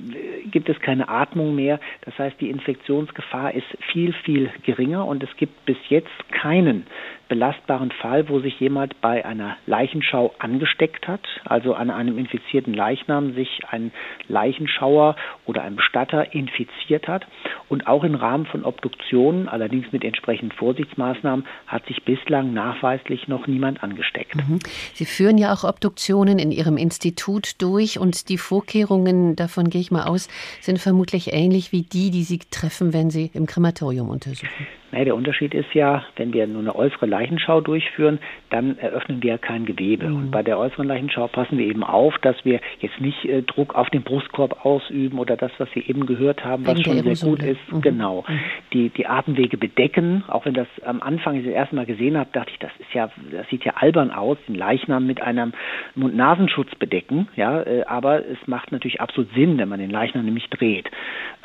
[0.51, 1.81] gibt es keine Atmung mehr.
[2.03, 6.87] Das heißt, die Infektionsgefahr ist viel, viel geringer und es gibt bis jetzt keinen
[7.29, 13.35] belastbaren Fall, wo sich jemand bei einer Leichenschau angesteckt hat, also an einem infizierten Leichnam
[13.35, 13.93] sich ein
[14.29, 17.27] Leichenschauer oder ein Bestatter infiziert hat.
[17.69, 23.47] Und auch im Rahmen von Obduktionen, allerdings mit entsprechenden Vorsichtsmaßnahmen, hat sich bislang nachweislich noch
[23.47, 24.37] niemand angesteckt.
[24.37, 24.59] Mhm.
[24.93, 29.81] Sie führen ja auch Obduktionen Obduktionen in Ihrem Institut durch und die Vorkehrungen, davon gehe
[29.81, 30.29] ich mal aus,
[30.61, 34.67] sind vermutlich ähnlich wie die, die Sie treffen, wenn Sie im Krematorium untersuchen.
[34.95, 39.31] Naja, der Unterschied ist ja, wenn wir nur eine äußere Leichenschau durchführen, dann eröffnen wir
[39.31, 40.07] ja kein Gewebe.
[40.07, 40.17] Mhm.
[40.17, 43.75] Und bei der äußeren Leichenschau passen wir eben auf, dass wir jetzt nicht äh, Druck
[43.75, 47.43] auf den Brustkorb ausüben oder das, was Sie eben gehört haben, was schon sehr gut
[47.43, 47.59] ist.
[47.73, 47.81] Mhm.
[47.81, 48.25] Genau.
[48.29, 48.39] Mhm.
[48.73, 52.31] Die, die Atemwege bedecken, auch wenn das am Anfang ich das erste Mal gesehen habe,
[52.33, 55.55] dachte ich, das ist ja, das sieht ja albern aus, den Leichnam mit einem
[55.97, 60.49] Mund-Nasenschutz bedecken, ja, äh, aber es macht natürlich absolut Sinn, wenn man den Leichnam nämlich
[60.51, 60.89] dreht.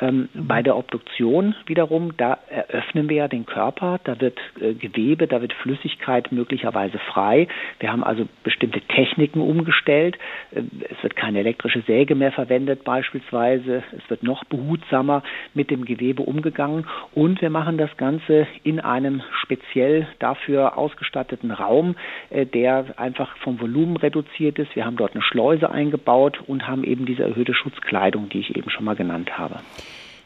[0.00, 0.46] Ähm, mhm.
[0.46, 5.40] Bei der Obduktion wiederum, da eröffnen wir ja den Körper, da wird äh, Gewebe, da
[5.40, 7.48] wird Flüssigkeit möglicherweise frei.
[7.78, 10.18] Wir haben also bestimmte Techniken umgestellt.
[10.50, 13.82] Äh, es wird keine elektrische Säge mehr verwendet beispielsweise.
[13.96, 15.22] Es wird noch behutsamer
[15.54, 21.96] mit dem Gewebe umgegangen und wir machen das Ganze in einem speziell dafür ausgestatteten Raum,
[22.30, 24.74] äh, der einfach vom Volumen reduziert ist.
[24.76, 28.70] Wir haben dort eine Schleuse eingebaut und haben eben diese erhöhte Schutzkleidung, die ich eben
[28.70, 29.60] schon mal genannt habe.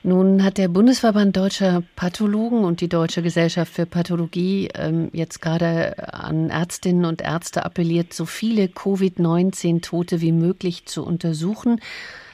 [0.06, 6.12] Nun hat der Bundesverband Deutscher Pathologen und die Deutsche Gesellschaft für Pathologie ähm, jetzt gerade
[6.12, 11.80] an Ärztinnen und Ärzte appelliert, so viele Covid-19-Tote wie möglich zu untersuchen,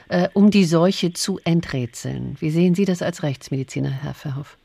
[0.09, 2.35] äh, um die Seuche zu enträtseln.
[2.41, 4.57] Wie sehen Sie das als Rechtsmediziner, Herr Verhoff?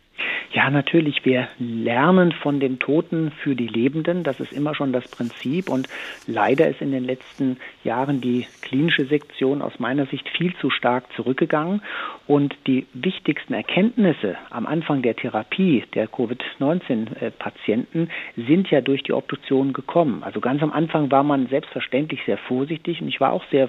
[0.57, 1.27] Ja, natürlich.
[1.27, 4.23] Wir lernen von den Toten für die Lebenden.
[4.23, 5.69] Das ist immer schon das Prinzip.
[5.69, 5.87] Und
[6.27, 11.13] leider ist in den letzten Jahren die klinische Sektion aus meiner Sicht viel zu stark
[11.15, 11.83] zurückgegangen.
[12.27, 18.09] Und die wichtigsten Erkenntnisse am Anfang der Therapie der Covid-19-Patienten
[18.49, 20.23] sind ja durch die Obduktion gekommen.
[20.23, 23.03] Also ganz am Anfang war man selbstverständlich sehr vorsichtig.
[23.03, 23.69] Und ich war auch sehr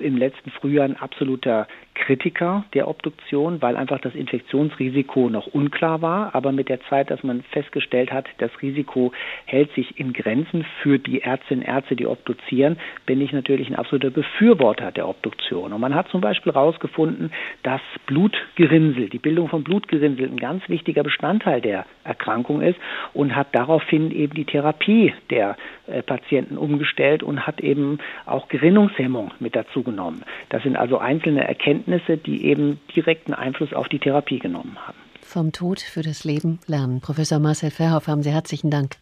[0.00, 6.25] im letzten Frühjahr ein absoluter Kritiker der Obduktion, weil einfach das Infektionsrisiko noch unklar war.
[6.32, 9.12] Aber mit der Zeit, dass man festgestellt hat, das Risiko
[9.44, 13.76] hält sich in Grenzen für die Ärztinnen und Ärzte, die obduzieren, bin ich natürlich ein
[13.76, 15.72] absoluter Befürworter der Obduktion.
[15.72, 21.02] Und man hat zum Beispiel herausgefunden, dass Blutgerinnsel, die Bildung von Blutgerinnsel ein ganz wichtiger
[21.02, 22.78] Bestandteil der Erkrankung ist
[23.12, 29.32] und hat daraufhin eben die Therapie der äh, Patienten umgestellt und hat eben auch Gerinnungshemmung
[29.40, 30.22] mit dazu genommen.
[30.48, 35.05] Das sind also einzelne Erkenntnisse, die eben direkten Einfluss auf die Therapie genommen haben.
[35.26, 37.00] Vom Tod für das Leben lernen.
[37.00, 38.96] Professor Marcel Verhoff, haben Sie herzlichen Dank.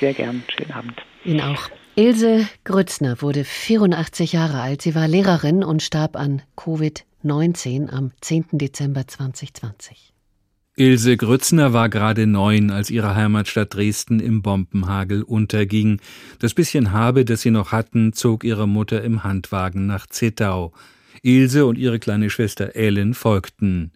[0.00, 0.42] Sehr gern.
[0.48, 0.94] Schönen Abend.
[1.24, 1.68] Ihnen auch.
[1.96, 4.82] Ilse Grützner wurde 84 Jahre alt.
[4.82, 8.46] Sie war Lehrerin und starb an Covid-19 am 10.
[8.52, 10.12] Dezember 2020.
[10.76, 16.00] Ilse Grützner war gerade neun, als ihre Heimatstadt Dresden im Bombenhagel unterging.
[16.38, 20.72] Das bisschen Habe, das sie noch hatten, zog ihre Mutter im Handwagen nach Zittau.
[21.22, 23.92] Ilse und ihre kleine Schwester Ellen folgten.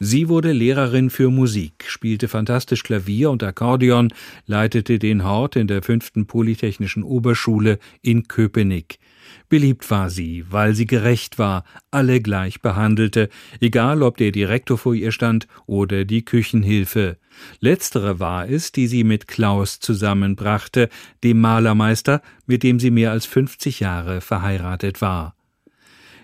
[0.00, 4.12] Sie wurde Lehrerin für Musik, spielte fantastisch Klavier und Akkordeon,
[4.46, 8.98] leitete den Hort in der fünften Polytechnischen Oberschule in Köpenick.
[9.48, 13.28] Beliebt war sie, weil sie gerecht war, alle gleich behandelte,
[13.60, 17.18] egal ob der Direktor vor ihr stand oder die Küchenhilfe.
[17.60, 20.88] Letztere war es, die sie mit Klaus zusammenbrachte,
[21.22, 25.35] dem Malermeister, mit dem sie mehr als 50 Jahre verheiratet war.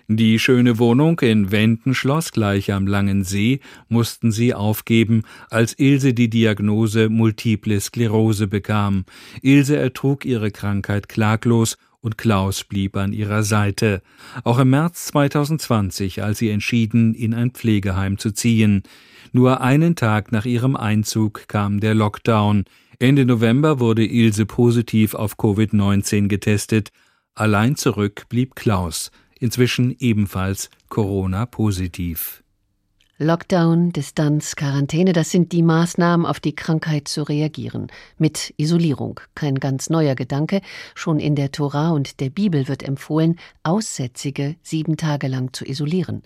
[0.09, 6.29] Die schöne Wohnung in Wendenschloss gleich am Langen See mussten sie aufgeben, als Ilse die
[6.29, 9.05] Diagnose Multiple Sklerose bekam.
[9.41, 14.01] Ilse ertrug ihre Krankheit klaglos und Klaus blieb an ihrer Seite.
[14.43, 18.83] Auch im März 2020, als sie entschieden, in ein Pflegeheim zu ziehen.
[19.31, 22.65] Nur einen Tag nach ihrem Einzug kam der Lockdown.
[22.99, 26.89] Ende November wurde Ilse positiv auf Covid-19 getestet.
[27.35, 29.09] Allein zurück blieb Klaus,
[29.43, 32.42] inzwischen ebenfalls Corona-positiv.
[33.23, 37.87] Lockdown, Distanz, Quarantäne, das sind die Maßnahmen, auf die Krankheit zu reagieren.
[38.17, 39.21] Mit Isolierung.
[39.33, 40.61] Kein ganz neuer Gedanke.
[40.93, 46.23] Schon in der Tora und der Bibel wird empfohlen, Aussätzige sieben Tage lang zu isolieren.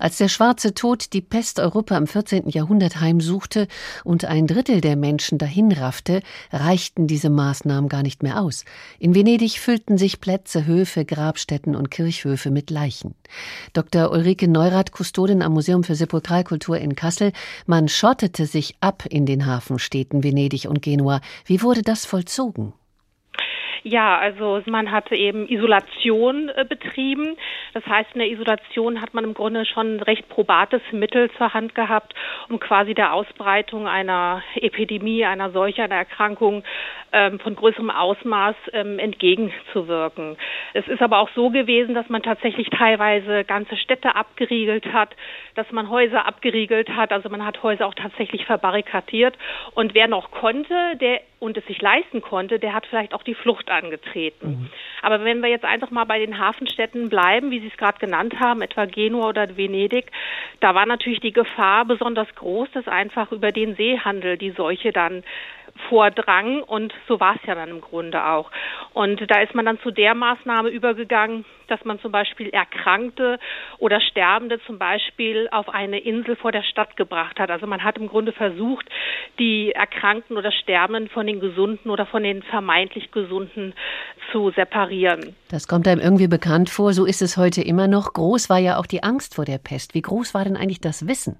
[0.00, 2.48] Als der schwarze Tod die Pest Europa im 14.
[2.48, 3.68] Jahrhundert heimsuchte
[4.02, 6.20] und ein Drittel der Menschen dahinraffte,
[6.52, 8.64] reichten diese Maßnahmen gar nicht mehr aus.
[8.98, 13.14] In Venedig füllten sich Plätze, Höfe, Grabstätten und Kirchhöfe mit Leichen.
[13.72, 14.10] Dr.
[14.10, 17.32] Ulrike Neurath, Kustodin am Museum für Sepultura Sakralkultur in Kassel.
[17.66, 21.20] Man schottete sich ab in den Hafenstädten Venedig und Genua.
[21.44, 22.72] Wie wurde das vollzogen?
[23.82, 27.36] Ja, also man hatte eben Isolation äh, betrieben.
[27.72, 31.54] Das heißt, in der Isolation hat man im Grunde schon ein recht probates Mittel zur
[31.54, 32.14] Hand gehabt,
[32.48, 36.62] um quasi der Ausbreitung einer Epidemie, einer solcher einer Erkrankung
[37.12, 40.36] ähm, von größerem Ausmaß ähm, entgegenzuwirken.
[40.74, 45.10] Es ist aber auch so gewesen, dass man tatsächlich teilweise ganze Städte abgeriegelt hat,
[45.54, 47.12] dass man Häuser abgeriegelt hat.
[47.12, 49.36] Also man hat Häuser auch tatsächlich verbarrikadiert.
[49.74, 53.34] Und wer noch konnte, der und es sich leisten konnte, der hat vielleicht auch die
[53.34, 54.48] Flucht angetreten.
[54.48, 54.70] Mhm.
[55.02, 58.38] Aber wenn wir jetzt einfach mal bei den Hafenstädten bleiben, wie Sie es gerade genannt
[58.38, 60.10] haben, etwa Genua oder Venedig,
[60.60, 65.22] da war natürlich die Gefahr besonders groß, dass einfach über den Seehandel die Seuche dann
[65.88, 68.50] vordrang und so war es ja dann im Grunde auch.
[68.92, 73.38] Und da ist man dann zu der Maßnahme übergegangen, dass man zum Beispiel Erkrankte
[73.78, 77.50] oder Sterbende zum Beispiel auf eine Insel vor der Stadt gebracht hat.
[77.50, 78.86] Also man hat im Grunde versucht,
[79.38, 83.74] die Erkrankten oder Sterbenden von den Gesunden oder von den vermeintlich Gesunden
[84.32, 85.36] zu separieren.
[85.50, 86.92] Das kommt einem irgendwie bekannt vor.
[86.92, 88.12] So ist es heute immer noch.
[88.12, 89.94] Groß war ja auch die Angst vor der Pest.
[89.94, 91.38] Wie groß war denn eigentlich das Wissen?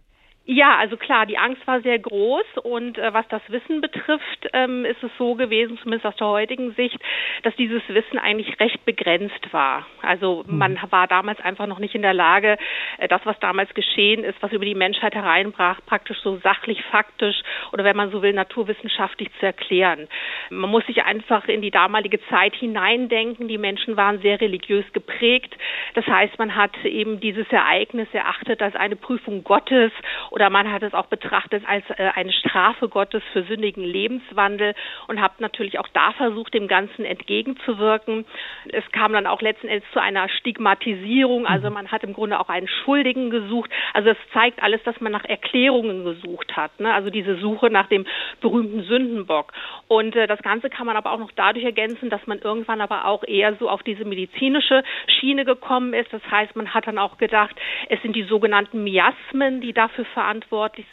[0.53, 4.85] Ja, also klar, die Angst war sehr groß und äh, was das Wissen betrifft, ähm,
[4.85, 6.99] ist es so gewesen, zumindest aus der heutigen Sicht,
[7.45, 9.87] dass dieses Wissen eigentlich recht begrenzt war.
[10.03, 10.59] Also mhm.
[10.59, 12.59] man war damals einfach noch nicht in der Lage,
[12.99, 17.41] äh, das, was damals geschehen ist, was über die Menschheit hereinbrach, praktisch so sachlich, faktisch
[17.73, 20.09] oder wenn man so will, naturwissenschaftlich zu erklären.
[20.51, 23.47] Man muss sich einfach in die damalige Zeit hineindenken.
[23.47, 25.57] Die Menschen waren sehr religiös geprägt.
[25.95, 29.93] Das heißt, man hat eben dieses Ereignis erachtet als eine Prüfung Gottes
[30.41, 34.75] oder man hat es auch betrachtet als äh, eine Strafe Gottes für sündigen Lebenswandel
[35.07, 38.25] und hat natürlich auch da versucht, dem Ganzen entgegenzuwirken.
[38.71, 41.75] Es kam dann auch letzten Endes zu einer Stigmatisierung, also mhm.
[41.75, 43.71] man hat im Grunde auch einen Schuldigen gesucht.
[43.93, 46.95] Also es zeigt alles, dass man nach Erklärungen gesucht hat, ne?
[46.95, 48.07] also diese Suche nach dem
[48.41, 49.53] berühmten Sündenbock.
[49.89, 53.05] Und äh, das Ganze kann man aber auch noch dadurch ergänzen, dass man irgendwann aber
[53.05, 56.11] auch eher so auf diese medizinische Schiene gekommen ist.
[56.15, 57.55] Das heißt, man hat dann auch gedacht,
[57.91, 60.30] es sind die sogenannten Miasmen, die dafür verantwortlich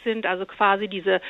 [0.04, 1.20] sind, also quasi diese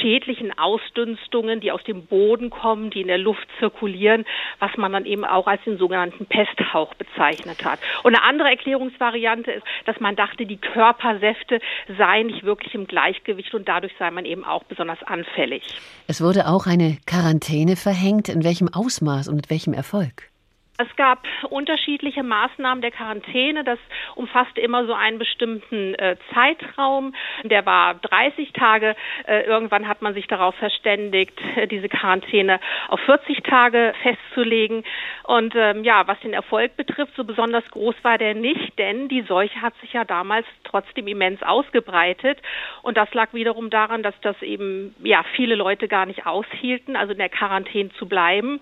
[0.00, 4.24] schädlichen Ausdünstungen, die aus dem Boden kommen, die in der Luft zirkulieren,
[4.58, 7.78] was man dann eben auch als den sogenannten Pesthauch bezeichnet hat.
[8.02, 11.60] Und eine andere Erklärungsvariante ist, dass man dachte, die Körpersäfte
[11.96, 15.62] seien nicht wirklich im Gleichgewicht und dadurch sei man eben auch besonders anfällig.
[16.06, 18.28] Es wurde auch eine Quarantäne verhängt.
[18.28, 20.30] In welchem Ausmaß und mit welchem Erfolg?
[20.78, 23.64] Es gab unterschiedliche Maßnahmen der Quarantäne.
[23.64, 23.78] Das
[24.14, 27.14] umfasste immer so einen bestimmten äh, Zeitraum.
[27.44, 28.94] Der war 30 Tage.
[29.26, 34.84] Äh, irgendwann hat man sich darauf verständigt, äh, diese Quarantäne auf 40 Tage festzulegen.
[35.24, 39.22] Und ähm, ja, was den Erfolg betrifft, so besonders groß war der nicht, denn die
[39.22, 42.38] Seuche hat sich ja damals trotzdem immens ausgebreitet.
[42.82, 47.12] Und das lag wiederum daran, dass das eben ja viele Leute gar nicht aushielten, also
[47.12, 48.60] in der Quarantäne zu bleiben,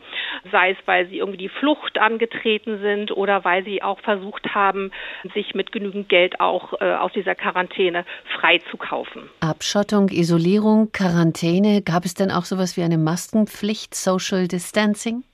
[0.52, 4.92] sei es, weil sie irgendwie die Flucht angetreten sind oder weil sie auch versucht haben,
[5.34, 8.04] sich mit genügend Geld auch äh, aus dieser Quarantäne
[8.38, 9.22] freizukaufen.
[9.40, 15.24] Abschottung, Isolierung, Quarantäne, gab es denn auch sowas wie eine Maskenpflicht, Social Distancing?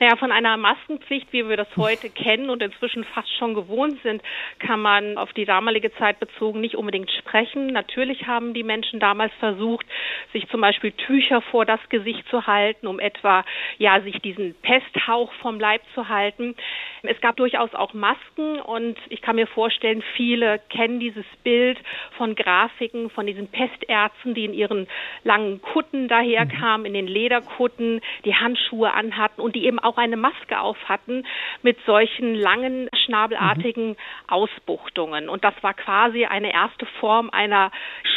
[0.00, 4.22] Naja, von einer Maskenpflicht, wie wir das heute kennen und inzwischen fast schon gewohnt sind,
[4.60, 7.68] kann man auf die damalige Zeit bezogen nicht unbedingt sprechen.
[7.68, 9.86] Natürlich haben die Menschen damals versucht,
[10.32, 13.44] sich zum Beispiel Tücher vor das Gesicht zu halten, um etwa
[13.78, 16.54] ja sich diesen Pesthauch vom Leib zu halten.
[17.02, 21.78] Es gab durchaus auch Masken und ich kann mir vorstellen, viele kennen dieses Bild
[22.16, 24.86] von Grafiken von diesen Pestärzten, die in ihren
[25.24, 30.60] langen Kutten daherkamen, in den Lederkutten, die Handschuhe anhatten und die eben auch eine Maske
[30.60, 31.24] auf hatten
[31.62, 33.96] mit solchen langen, schnabelartigen mhm.
[34.26, 35.30] Ausbuchtungen.
[35.30, 37.70] Und das war quasi eine erste Form einer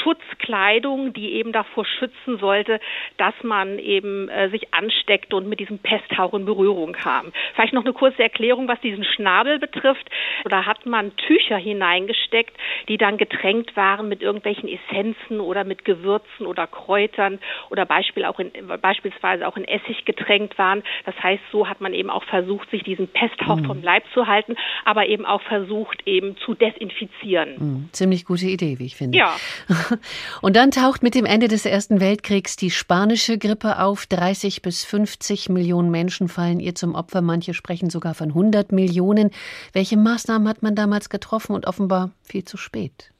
[0.03, 2.81] Schutzkleidung, die eben davor schützen sollte,
[3.15, 7.31] dass man eben äh, sich ansteckt und mit diesem Pesthauch in Berührung kam.
[7.53, 10.09] Vielleicht noch eine kurze Erklärung, was diesen Schnabel betrifft.
[10.43, 12.57] Da hat man Tücher hineingesteckt,
[12.89, 17.39] die dann getränkt waren mit irgendwelchen Essenzen oder mit Gewürzen oder Kräutern
[17.69, 20.83] oder Beispiel auch in, beispielsweise auch in Essig getränkt waren.
[21.05, 23.65] Das heißt, so hat man eben auch versucht, sich diesen Pesthauch mhm.
[23.65, 24.55] vom Leib zu halten,
[24.86, 27.55] aber eben auch versucht, eben zu desinfizieren.
[27.57, 27.89] Mhm.
[27.91, 29.17] Ziemlich gute Idee, wie ich finde.
[29.17, 29.36] Ja.
[30.41, 34.05] Und dann taucht mit dem Ende des Ersten Weltkriegs die spanische Grippe auf.
[34.05, 37.21] 30 bis 50 Millionen Menschen fallen ihr zum Opfer.
[37.21, 39.31] Manche sprechen sogar von 100 Millionen.
[39.73, 43.12] Welche Maßnahmen hat man damals getroffen und offenbar viel zu spät?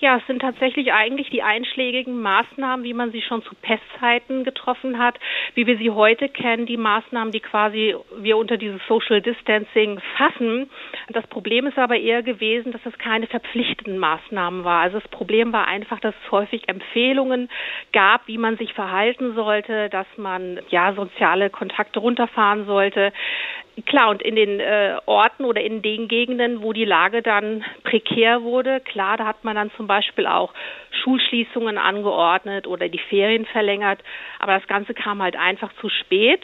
[0.00, 4.98] Ja, es sind tatsächlich eigentlich die einschlägigen Maßnahmen, wie man sie schon zu Pestzeiten getroffen
[4.98, 5.18] hat,
[5.54, 10.70] wie wir sie heute kennen, die Maßnahmen, die quasi wir unter dieses Social Distancing fassen.
[11.10, 14.80] Das Problem ist aber eher gewesen, dass es keine verpflichtenden Maßnahmen war.
[14.80, 17.48] Also das Problem war einfach, dass es häufig Empfehlungen
[17.92, 23.12] gab, wie man sich verhalten sollte, dass man ja soziale Kontakte runterfahren sollte.
[23.86, 28.42] Klar, und in den äh, Orten oder in den Gegenden, wo die Lage dann prekär
[28.42, 30.54] wurde, klar, da hat man dann zum Beispiel auch
[31.02, 33.98] Schulschließungen angeordnet oder die Ferien verlängert.
[34.38, 36.40] Aber das Ganze kam halt einfach zu spät.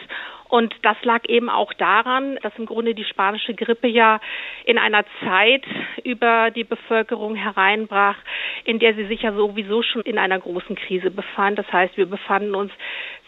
[0.50, 4.20] Und das lag eben auch daran, dass im Grunde die spanische Grippe ja
[4.64, 5.64] in einer Zeit
[6.02, 8.16] über die Bevölkerung hereinbrach,
[8.64, 11.58] in der sie sich ja sowieso schon in einer großen Krise befand.
[11.58, 12.72] Das heißt, wir befanden uns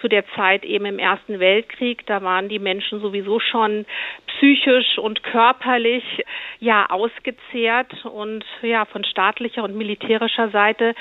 [0.01, 2.05] zu der Zeit eben im Ersten Weltkrieg.
[2.07, 3.87] Da waren die Menschen sowieso schon
[4.27, 6.05] psychisch und körperlich
[6.59, 10.97] ja ausgezehrt und ja von staatlicher und militärischer Seite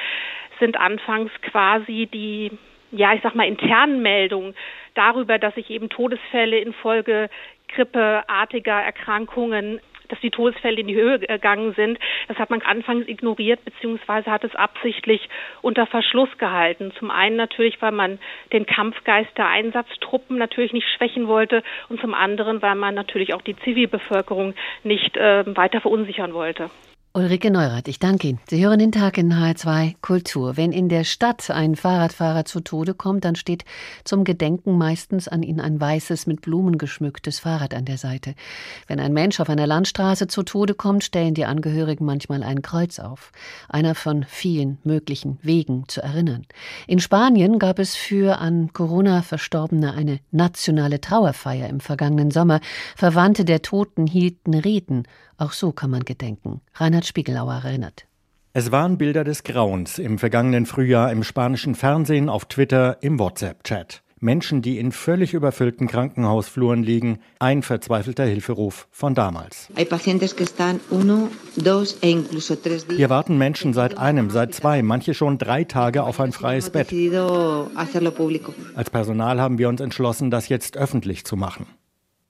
[0.59, 2.51] sind anfangs quasi die
[2.91, 4.55] ja, ich sag mal, internen Meldungen
[4.95, 7.29] darüber, dass sich eben Todesfälle infolge
[7.69, 9.79] grippeartiger Erkrankungen
[10.11, 11.97] dass die Todesfälle in die Höhe gegangen sind.
[12.27, 15.27] Das hat man anfangs ignoriert beziehungsweise hat es absichtlich
[15.61, 16.91] unter Verschluss gehalten.
[16.99, 18.19] Zum einen natürlich, weil man
[18.51, 23.41] den Kampfgeist der Einsatztruppen natürlich nicht schwächen wollte und zum anderen, weil man natürlich auch
[23.41, 26.69] die Zivilbevölkerung nicht äh, weiter verunsichern wollte.
[27.13, 28.39] Ulrike Neurath, ich danke Ihnen.
[28.49, 30.55] Sie hören den Tag in H2 Kultur.
[30.55, 33.65] Wenn in der Stadt ein Fahrradfahrer zu Tode kommt, dann steht
[34.05, 38.33] zum Gedenken meistens an ihn ein weißes, mit Blumen geschmücktes Fahrrad an der Seite.
[38.87, 42.97] Wenn ein Mensch auf einer Landstraße zu Tode kommt, stellen die Angehörigen manchmal ein Kreuz
[42.97, 43.33] auf.
[43.67, 46.45] Einer von vielen möglichen Wegen zu erinnern.
[46.87, 52.61] In Spanien gab es für an Corona Verstorbene eine nationale Trauerfeier im vergangenen Sommer.
[52.95, 55.03] Verwandte der Toten hielten Reden.
[55.41, 56.61] Auch so kann man gedenken.
[56.75, 58.05] Reinhard Spiegelauer erinnert.
[58.53, 64.03] Es waren Bilder des Grauens im vergangenen Frühjahr im spanischen Fernsehen, auf Twitter, im WhatsApp-Chat.
[64.19, 69.67] Menschen, die in völlig überfüllten Krankenhausfluren liegen, ein verzweifelter Hilferuf von damals.
[69.75, 69.87] E
[72.95, 76.91] Hier warten Menschen seit einem, seit zwei, manche schon drei Tage auf ein freies Bett.
[78.75, 81.65] Als Personal haben wir uns entschlossen, das jetzt öffentlich zu machen.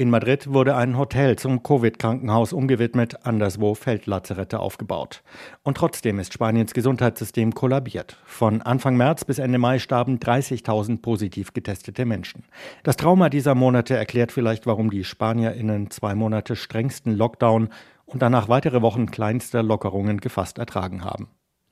[0.02, 5.22] In Madrid wurde ein Hotel zum Covid-Krankenhaus umgewidmet, anderswo Feldlazarette aufgebaut.
[5.62, 8.18] Und trotzdem ist Spaniens Gesundheitssystem kollabiert.
[8.26, 12.46] Von Anfang März bis Ende Mai starben 30.000 positiv getestete Menschen.
[12.82, 17.70] Das Trauma dieser Monate erklärt vielleicht, warum die SpanierInnen zwei Monate strengsten Lockdown
[18.08, 21.28] und danach weitere Wochen kleinster Lockerungen gefasst ertragen haben.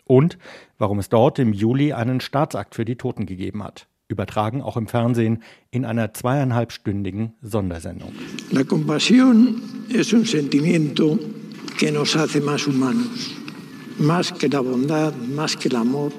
[0.05, 0.37] Und
[0.77, 4.87] warum es dort im Juli einen Staatsakt für die Toten gegeben hat übertragen auch im
[4.87, 8.11] Fernsehen in einer zweieinhalbstündigen Sondersendung.
[8.51, 9.61] La compasión
[9.93, 11.17] es un sentimiento
[11.77, 13.31] que nos hace más humanos,
[13.99, 16.11] más que la bondad, más que el amor.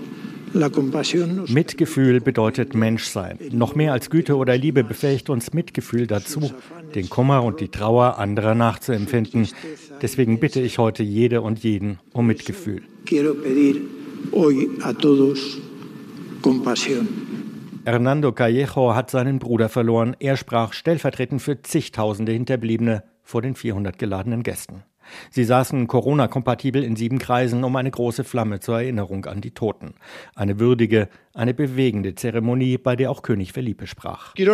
[0.53, 3.39] Mitgefühl bedeutet Menschsein.
[3.53, 6.51] Noch mehr als Güte oder Liebe befähigt uns Mitgefühl dazu,
[6.97, 9.47] den Kummer und die Trauer anderer nachzuempfinden.
[10.03, 12.83] Deswegen bitte ich heute jede und jeden um Mitgefühl.
[13.07, 13.81] Quiero pedir
[14.33, 15.59] hoy a todos
[16.43, 17.30] compasión.
[17.91, 20.15] Hernando Callejo hat seinen Bruder verloren.
[20.21, 24.85] Er sprach stellvertretend für zigtausende Hinterbliebene vor den 400 geladenen Gästen.
[25.33, 29.95] Sie saßen Corona-kompatibel in sieben Kreisen um eine große Flamme zur Erinnerung an die Toten.
[30.37, 34.35] Eine würdige, eine bewegende Zeremonie, bei der auch König Felipe sprach.
[34.37, 34.47] Ich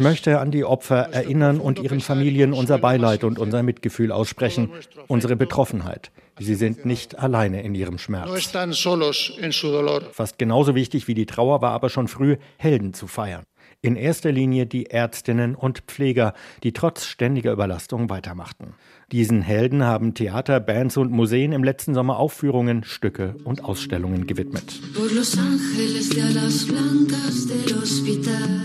[0.00, 4.70] möchte an die Opfer erinnern und ihren Familien unser Beileid und unser Mitgefühl aussprechen,
[5.08, 6.10] unsere Betroffenheit.
[6.38, 8.28] Sie sind nicht alleine in ihrem Schmerz.
[10.12, 13.44] Fast genauso wichtig wie die Trauer war aber schon früh, Helden zu feiern.
[13.84, 18.74] In erster Linie die Ärztinnen und Pfleger, die trotz ständiger Überlastung weitermachten.
[19.12, 24.80] Diesen Helden haben Theater, Bands und Museen im letzten Sommer Aufführungen, Stücke und Ausstellungen gewidmet.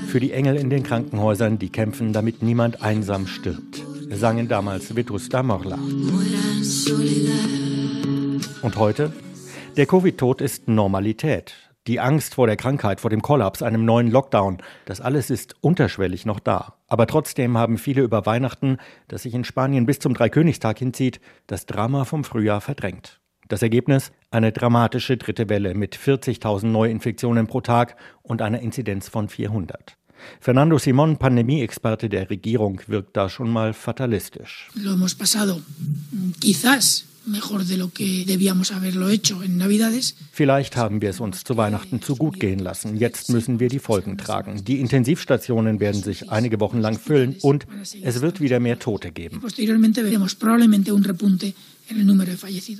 [0.08, 5.44] Für die Engel in den Krankenhäusern, die kämpfen, damit niemand einsam stirbt, sangen damals Vetusta
[5.44, 5.78] Morla.
[8.62, 9.14] Und heute?
[9.78, 11.54] Der Covid-Tod ist Normalität.
[11.88, 16.26] Die Angst vor der Krankheit, vor dem Kollaps, einem neuen Lockdown, das alles ist unterschwellig
[16.26, 16.76] noch da.
[16.88, 21.66] Aber trotzdem haben viele über Weihnachten, das sich in Spanien bis zum Dreikönigstag hinzieht, das
[21.66, 23.20] Drama vom Frühjahr verdrängt.
[23.48, 24.12] Das Ergebnis?
[24.30, 29.99] Eine dramatische dritte Welle mit 40.000 Neuinfektionen pro Tag und einer Inzidenz von 400.
[30.40, 34.70] Fernando Simon, Pandemieexperte der Regierung, wirkt da schon mal fatalistisch.
[34.76, 35.62] Lo hemos pasado.
[36.42, 37.06] Quizás
[40.32, 42.96] Vielleicht haben wir es uns zu Weihnachten zu gut gehen lassen.
[42.98, 44.64] Jetzt müssen wir die Folgen tragen.
[44.64, 47.68] Die Intensivstationen werden sich einige Wochen lang füllen und
[48.02, 49.42] es wird wieder mehr Tote geben.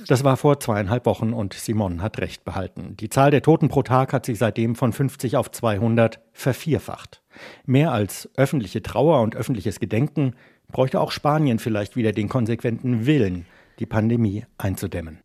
[0.06, 2.96] Das war vor zweieinhalb Wochen und Simon hat recht behalten.
[2.98, 7.19] Die Zahl der Toten pro Tag hat sich seitdem von 50 auf 200 vervierfacht.
[7.66, 10.34] Mehr als öffentliche Trauer und öffentliches Gedenken
[10.70, 13.46] bräuchte auch Spanien vielleicht wieder den konsequenten Willen,
[13.78, 15.20] die Pandemie einzudämmen.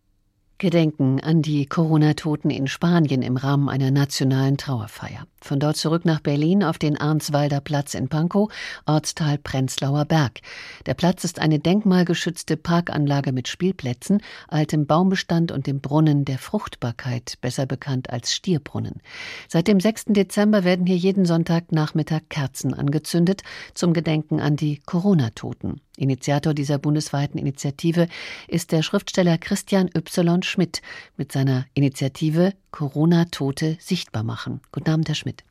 [0.58, 5.28] Gedenken an die Corona-Toten in Spanien im Rahmen einer nationalen Trauerfeier.
[5.42, 8.50] Von dort zurück nach Berlin auf den Arnswalder Platz in Pankow,
[8.86, 10.40] Ortsteil Prenzlauer Berg.
[10.86, 17.38] Der Platz ist eine denkmalgeschützte Parkanlage mit Spielplätzen, altem Baumbestand und dem Brunnen der Fruchtbarkeit,
[17.42, 19.02] besser bekannt als Stierbrunnen.
[19.50, 20.06] Seit dem 6.
[20.08, 23.44] Dezember werden hier jeden Sonntagnachmittag Kerzen angezündet
[23.74, 25.82] zum Gedenken an die Corona-Toten.
[25.98, 28.08] Initiator dieser bundesweiten Initiative
[28.48, 30.44] ist der Schriftsteller Christian Y.
[30.44, 30.82] Schmidt
[31.18, 34.62] mit seiner Initiative Corona-Tote sichtbar machen.
[34.72, 35.44] Guten Abend, Herr Schmidt.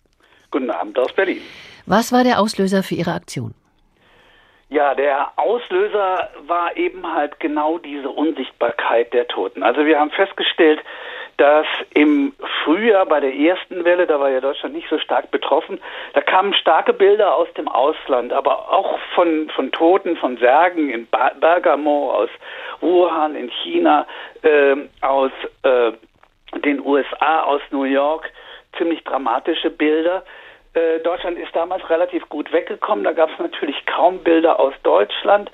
[0.50, 1.40] Guten Abend aus Berlin.
[1.86, 3.54] Was war der Auslöser für Ihre Aktion?
[4.70, 9.62] Ja, der Auslöser war eben halt genau diese Unsichtbarkeit der Toten.
[9.62, 10.80] Also wir haben festgestellt,
[11.36, 12.32] dass im
[12.62, 15.80] Frühjahr bei der ersten Welle, da war ja Deutschland nicht so stark betroffen,
[16.12, 21.06] da kamen starke Bilder aus dem Ausland, aber auch von, von Toten, von Särgen in
[21.06, 22.30] Bergamo, aus
[22.80, 24.06] Wuhan in China,
[24.42, 25.32] äh, aus
[25.62, 25.92] äh,
[26.60, 28.30] den USA, aus New York,
[28.78, 30.24] ziemlich dramatische Bilder.
[30.74, 33.04] Äh, Deutschland ist damals relativ gut weggekommen.
[33.04, 35.50] Da gab es natürlich kaum Bilder aus Deutschland.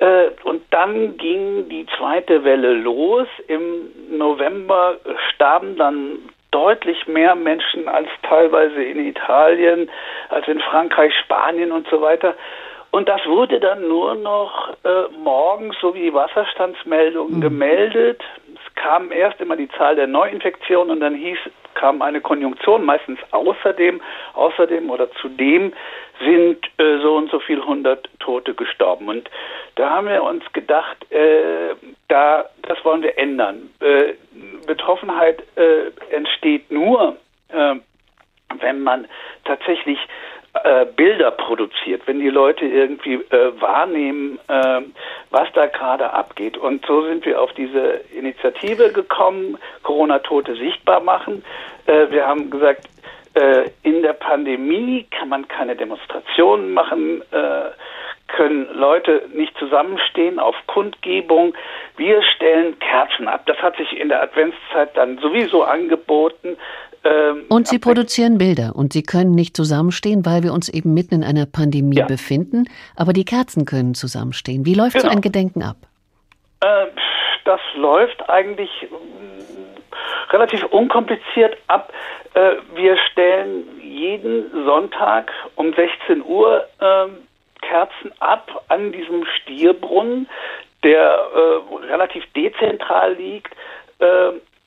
[0.00, 3.28] Äh, und dann ging die zweite Welle los.
[3.46, 4.96] Im November
[5.28, 6.18] starben dann
[6.50, 9.88] deutlich mehr Menschen als teilweise in Italien,
[10.30, 12.34] als in Frankreich, Spanien und so weiter.
[12.90, 17.40] Und das wurde dann nur noch äh, morgens so wie Wasserstandsmeldungen mhm.
[17.40, 18.22] gemeldet.
[18.82, 21.38] Kam erst immer die Zahl der Neuinfektionen und dann hieß,
[21.74, 24.00] kam eine Konjunktion, meistens außerdem,
[24.34, 25.72] außerdem oder zudem
[26.24, 29.08] sind äh, so und so viel hundert Tote gestorben.
[29.08, 29.30] Und
[29.76, 31.74] da haben wir uns gedacht, äh,
[32.08, 33.70] da, das wollen wir ändern.
[33.80, 34.14] Äh,
[34.66, 37.16] Betroffenheit äh, entsteht nur,
[37.48, 37.74] äh,
[38.60, 39.06] wenn man
[39.44, 39.98] tatsächlich
[40.52, 44.80] äh, Bilder produziert, wenn die Leute irgendwie äh, wahrnehmen, äh,
[45.30, 46.56] was da gerade abgeht.
[46.56, 51.44] Und so sind wir auf diese Initiative gekommen, Corona-Tote sichtbar machen.
[51.86, 52.88] Äh, wir haben gesagt,
[53.34, 57.22] äh, in der Pandemie kann man keine Demonstrationen machen,
[58.26, 61.54] können Leute nicht zusammenstehen auf Kundgebung.
[61.96, 63.42] Wir stellen Kerzen ab.
[63.46, 66.56] Das hat sich in der Adventszeit dann sowieso angeboten.
[67.04, 71.14] Ähm, und Sie produzieren Bilder und Sie können nicht zusammenstehen, weil wir uns eben mitten
[71.14, 72.06] in einer Pandemie ja.
[72.06, 72.64] befinden.
[72.96, 74.66] Aber die Kerzen können zusammenstehen.
[74.66, 75.06] Wie läuft genau.
[75.06, 75.76] so ein Gedenken ab?
[76.60, 76.86] Äh,
[77.44, 81.92] das läuft eigentlich äh, relativ unkompliziert ab.
[82.34, 87.16] Äh, wir stellen jeden Sonntag um 16 Uhr ähm,
[87.62, 90.28] Kerzen ab an diesem Stierbrunnen,
[90.84, 91.00] der
[91.34, 93.54] äh, relativ dezentral liegt.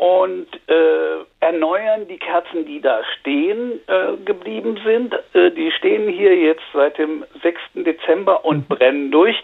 [0.04, 5.14] Und äh, erneuern die Kerzen, die da stehen äh, geblieben sind.
[5.34, 7.62] Äh, die stehen hier jetzt seit dem 6.
[7.76, 8.76] Dezember und mhm.
[8.76, 9.42] brennen durch.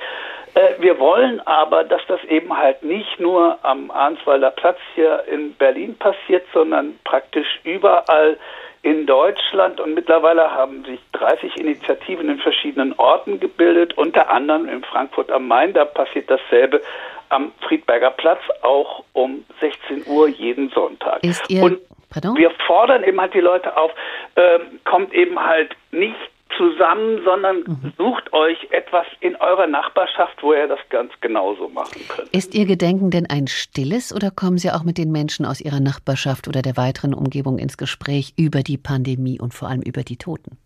[0.56, 5.54] Äh, wir wollen aber, dass das eben halt nicht nur am Arnswalder Platz hier in
[5.54, 8.38] Berlin passiert, sondern praktisch überall
[8.82, 14.84] in Deutschland und mittlerweile haben sich 30 Initiativen in verschiedenen Orten gebildet, unter anderem in
[14.84, 15.74] Frankfurt am Main.
[15.74, 16.82] Da passiert dasselbe
[17.30, 21.22] am Friedberger Platz auch um 16 Uhr jeden Sonntag.
[21.62, 22.38] Und pardon?
[22.38, 23.92] wir fordern eben halt die Leute auf,
[24.36, 26.16] äh, kommt eben halt nicht
[26.58, 27.94] zusammen, sondern mhm.
[27.98, 32.30] sucht euch etwas in eurer Nachbarschaft, wo ihr das ganz genauso machen könnt.
[32.30, 35.80] Ist Ihr Gedenken denn ein stilles oder kommen Sie auch mit den Menschen aus Ihrer
[35.80, 40.18] Nachbarschaft oder der weiteren Umgebung ins Gespräch über die Pandemie und vor allem über die
[40.18, 40.58] Toten?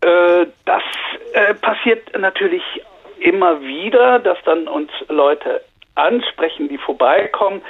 [0.00, 0.82] Äh, das
[1.32, 2.62] äh, passiert natürlich
[3.20, 5.62] immer wieder, dass dann uns Leute
[5.94, 7.62] ansprechen, die vorbeikommen.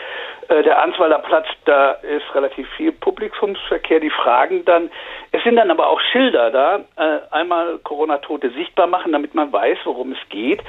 [0.49, 4.91] Äh, der Answeiler Platz, da ist relativ viel Publikumsverkehr, die fragen dann.
[5.33, 6.81] Es sind dann aber auch Schilder da.
[6.97, 10.63] Äh, einmal Corona-Tote sichtbar machen, damit man weiß, worum es geht.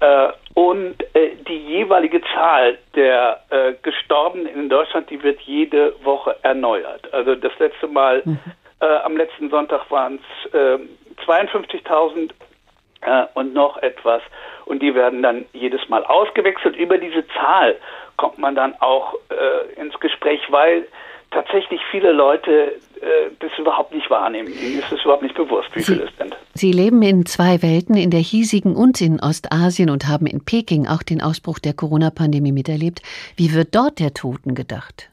[0.00, 0.96] Äh, und
[1.46, 3.40] die jeweilige Zahl der
[3.82, 7.12] Gestorbenen in Deutschland, die wird jede Woche erneuert.
[7.14, 8.38] Also das letzte Mal, mhm.
[8.80, 10.18] am letzten Sonntag waren
[10.52, 10.52] es
[11.26, 12.30] 52.000
[13.34, 14.22] und noch etwas
[14.66, 16.76] und die werden dann jedes Mal ausgewechselt.
[16.76, 17.76] Über diese Zahl
[18.20, 20.86] kommt man dann auch äh, ins Gespräch, weil
[21.30, 24.48] tatsächlich viele Leute äh, das überhaupt nicht wahrnehmen.
[24.48, 26.36] Ihnen ist es überhaupt nicht bewusst, wie Sie, viele es sind.
[26.52, 30.86] Sie leben in zwei Welten, in der hiesigen und in Ostasien und haben in Peking
[30.86, 33.00] auch den Ausbruch der Corona-Pandemie miterlebt.
[33.36, 35.08] Wie wird dort der Toten gedacht?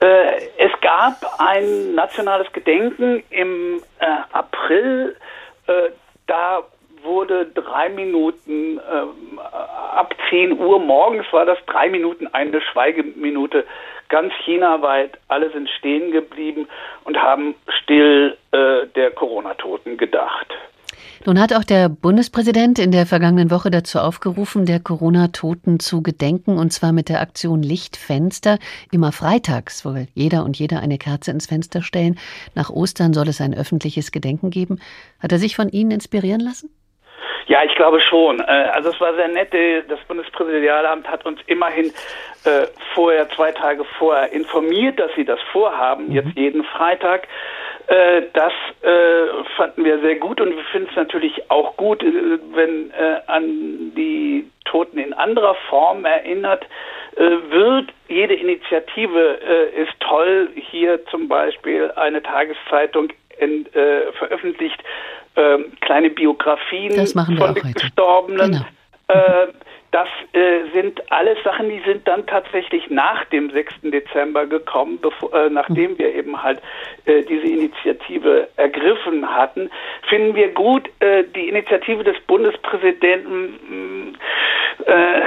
[0.00, 5.16] Äh, es gab ein nationales Gedenken im äh, April.
[5.66, 5.90] Äh,
[6.26, 6.62] da
[7.02, 9.38] wurde drei Minuten, äh,
[9.96, 13.64] ab 10 Uhr morgens war das drei Minuten eine Schweigeminute,
[14.08, 15.18] ganz chinaweit.
[15.28, 16.68] Alle sind stehen geblieben
[17.04, 20.52] und haben still äh, der Corona-Toten gedacht.
[21.24, 26.58] Nun hat auch der Bundespräsident in der vergangenen Woche dazu aufgerufen, der Corona-Toten zu gedenken,
[26.58, 28.58] und zwar mit der Aktion Lichtfenster.
[28.90, 32.18] Immer freitags soll jeder und jeder eine Kerze ins Fenster stellen.
[32.56, 34.80] Nach Ostern soll es ein öffentliches Gedenken geben.
[35.20, 36.70] Hat er sich von Ihnen inspirieren lassen?
[37.46, 38.40] Ja, ich glaube schon.
[38.40, 39.52] Äh, also es war sehr nett.
[39.88, 41.92] Das Bundespräsidialamt hat uns immerhin
[42.44, 46.12] äh, vorher, zwei Tage vorher informiert, dass sie das vorhaben, mhm.
[46.12, 47.26] jetzt jeden Freitag.
[47.88, 52.04] Äh, das äh, fanden wir sehr gut und wir finden es natürlich auch gut,
[52.54, 52.92] wenn
[53.26, 56.66] an die Toten in anderer Form erinnert
[57.16, 57.92] wird.
[58.08, 59.20] Jede Initiative
[59.76, 60.48] ist toll.
[60.54, 63.66] Hier zum Beispiel eine Tageszeitung in,
[64.18, 64.82] veröffentlicht
[65.36, 68.52] ähm, kleine Biografien von den Gestorbenen.
[68.52, 69.52] Genau.
[69.92, 73.74] Das äh, sind alles Sachen, die sind dann tatsächlich nach dem 6.
[73.82, 76.62] Dezember gekommen, bevor, äh, nachdem wir eben halt
[77.04, 79.70] äh, diese Initiative ergriffen hatten.
[80.08, 84.16] Finden wir gut, äh, die Initiative des Bundespräsidenten
[84.86, 85.20] äh,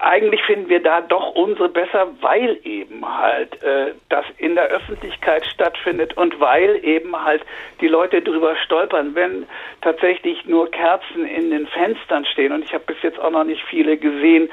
[0.00, 5.44] eigentlich finden wir da doch unsere besser, weil eben halt äh, das in der Öffentlichkeit
[5.46, 7.42] stattfindet und weil eben halt
[7.80, 9.46] die Leute drüber stolpern, wenn
[9.82, 12.52] tatsächlich nur Kerzen in den Fenstern stehen.
[12.52, 14.48] Und ich habe bis jetzt auch noch nicht viele gesehen,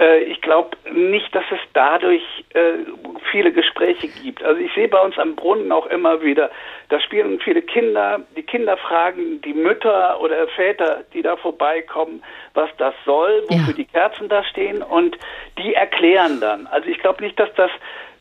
[0.00, 2.22] äh, ich glaube nicht, dass es dadurch
[2.54, 2.72] äh,
[3.30, 4.42] viele Gespräche gibt.
[4.42, 6.50] Also ich sehe bei uns am Brunnen auch immer wieder,
[6.88, 12.22] da spielen viele Kinder, die Kinder fragen die Mütter oder Väter, die da vorbeikommen,
[12.54, 13.72] was das soll, wofür ja.
[13.76, 15.16] die Kerzen da stehen und
[15.58, 16.66] die erklären dann.
[16.66, 17.70] Also ich glaube nicht, dass das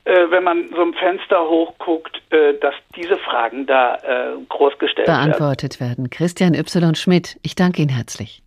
[0.05, 5.05] äh, wenn man so ein Fenster hochguckt, äh, dass diese Fragen da äh, groß gestellt
[5.05, 5.97] Beantwortet werden.
[5.97, 6.09] werden.
[6.09, 6.95] Christian Y.
[6.95, 8.41] Schmidt, ich danke Ihnen herzlich.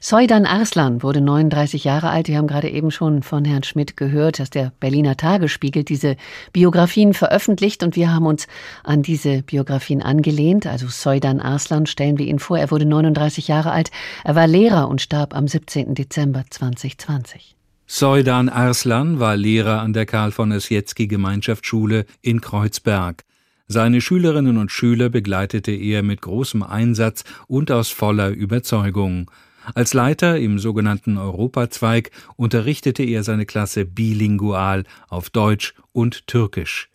[0.00, 2.28] Soidan Arslan wurde 39 Jahre alt.
[2.28, 6.16] Wir haben gerade eben schon von Herrn Schmidt gehört, dass der Berliner Tagesspiegel diese
[6.52, 8.46] Biografien veröffentlicht und wir haben uns
[8.84, 10.66] an diese Biografien angelehnt.
[10.66, 12.58] Also Soidan Arslan stellen wir ihn vor.
[12.58, 13.90] Er wurde 39 Jahre alt.
[14.24, 15.94] Er war Lehrer und starb am 17.
[15.94, 17.56] Dezember 2020.
[17.92, 23.24] Soidan Arslan war Lehrer an der Karl von Ossietzky Gemeinschaftsschule in Kreuzberg.
[23.66, 29.28] Seine Schülerinnen und Schüler begleitete er mit großem Einsatz und aus voller Überzeugung.
[29.74, 36.90] Als Leiter im sogenannten Europazweig unterrichtete er seine Klasse bilingual auf Deutsch und Türkisch.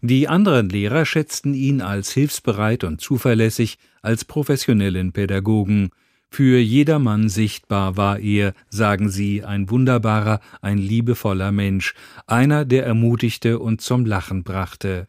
[0.00, 5.90] Die anderen Lehrer schätzten ihn als hilfsbereit und zuverlässig, als professionellen Pädagogen.
[6.30, 11.94] Für jedermann sichtbar war er, sagen sie, ein wunderbarer, ein liebevoller Mensch,
[12.26, 15.08] einer, der ermutigte und zum Lachen brachte.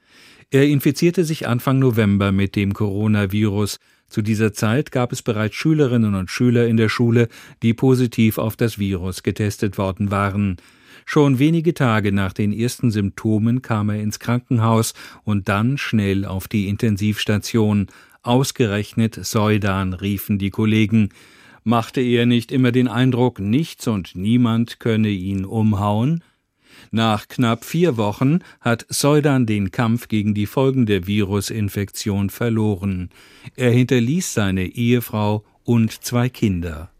[0.49, 3.79] Er infizierte sich Anfang November mit dem Coronavirus,
[4.11, 7.29] zu dieser Zeit gab es bereits Schülerinnen und Schüler in der Schule,
[7.63, 10.57] die positiv auf das Virus getestet worden waren.
[11.05, 14.93] Schon wenige Tage nach den ersten Symptomen kam er ins Krankenhaus
[15.23, 17.87] und dann schnell auf die Intensivstation.
[18.23, 21.09] Ausgerechnet Seudan, riefen die Kollegen.
[21.63, 26.23] Machte er nicht immer den Eindruck, nichts und niemand könne ihn umhauen?
[26.91, 33.09] Nach knapp vier Wochen hat Seudan den Kampf gegen die Folgen der Virusinfektion verloren.
[33.55, 36.91] Er hinterließ seine Ehefrau und zwei Kinder.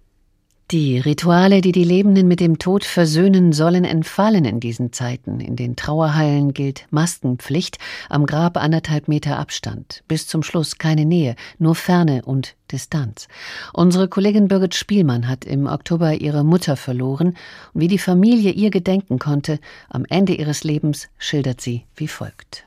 [0.72, 5.42] Die Rituale, die die Lebenden mit dem Tod versöhnen sollen, entfallen in diesen Zeiten.
[5.42, 10.02] In den Trauerhallen gilt Maskenpflicht, am Grab anderthalb Meter Abstand.
[10.08, 13.28] Bis zum Schluss keine Nähe, nur Ferne und Distanz.
[13.74, 17.36] Unsere Kollegin Birgit Spielmann hat im Oktober ihre Mutter verloren
[17.74, 19.60] und wie die Familie ihr gedenken konnte,
[19.90, 22.64] am Ende ihres Lebens schildert sie wie folgt.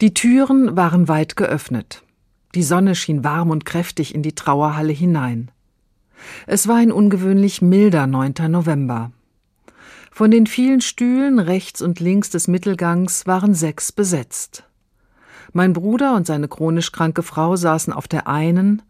[0.00, 2.04] Die Türen waren weit geöffnet.
[2.54, 5.50] Die Sonne schien warm und kräftig in die Trauerhalle hinein.
[6.46, 8.34] Es war ein ungewöhnlich milder 9.
[8.48, 9.12] November.
[10.10, 14.64] Von den vielen Stühlen rechts und links des Mittelgangs waren sechs besetzt.
[15.52, 18.82] Mein Bruder und seine chronisch kranke Frau saßen auf der einen,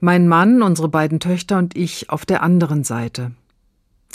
[0.00, 3.30] mein Mann, unsere beiden Töchter und ich auf der anderen Seite.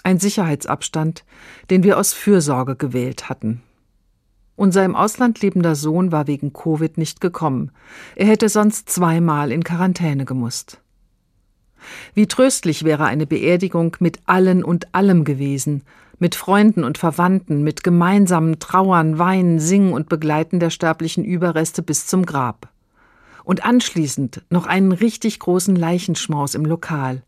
[0.04, 1.26] Ein Sicherheitsabstand,
[1.70, 3.62] den wir aus Fürsorge gewählt hatten.
[4.56, 7.72] Unser im Ausland lebender Sohn war wegen Covid nicht gekommen.
[8.16, 10.82] Er hätte sonst zweimal in Quarantäne gemusst.
[12.14, 15.84] Wie tröstlich wäre eine Beerdigung mit allen und allem gewesen,
[16.20, 22.08] mit Freunden und Verwandten, mit gemeinsamen Trauern, Weinen, Singen und Begleiten der sterblichen Überreste bis
[22.08, 22.70] zum Grab.
[23.44, 27.24] Und anschließend noch einen richtig großen Leichenschmaus im Lokal.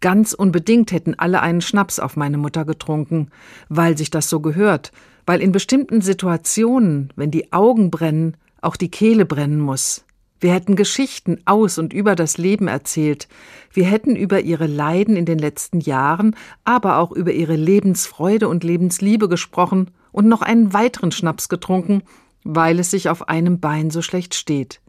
[0.00, 3.28] Ganz unbedingt hätten alle einen Schnaps auf meine Mutter getrunken,
[3.68, 4.92] weil sich das so gehört,
[5.26, 10.04] weil in bestimmten Situationen, wenn die Augen brennen, auch die Kehle brennen muss.
[10.42, 13.28] Wir hätten Geschichten aus und über das Leben erzählt.
[13.72, 16.34] Wir hätten über ihre Leiden in den letzten Jahren,
[16.64, 22.02] aber auch über ihre Lebensfreude und Lebensliebe gesprochen und noch einen weiteren Schnaps getrunken,
[22.42, 24.80] weil es sich auf einem Bein so schlecht steht.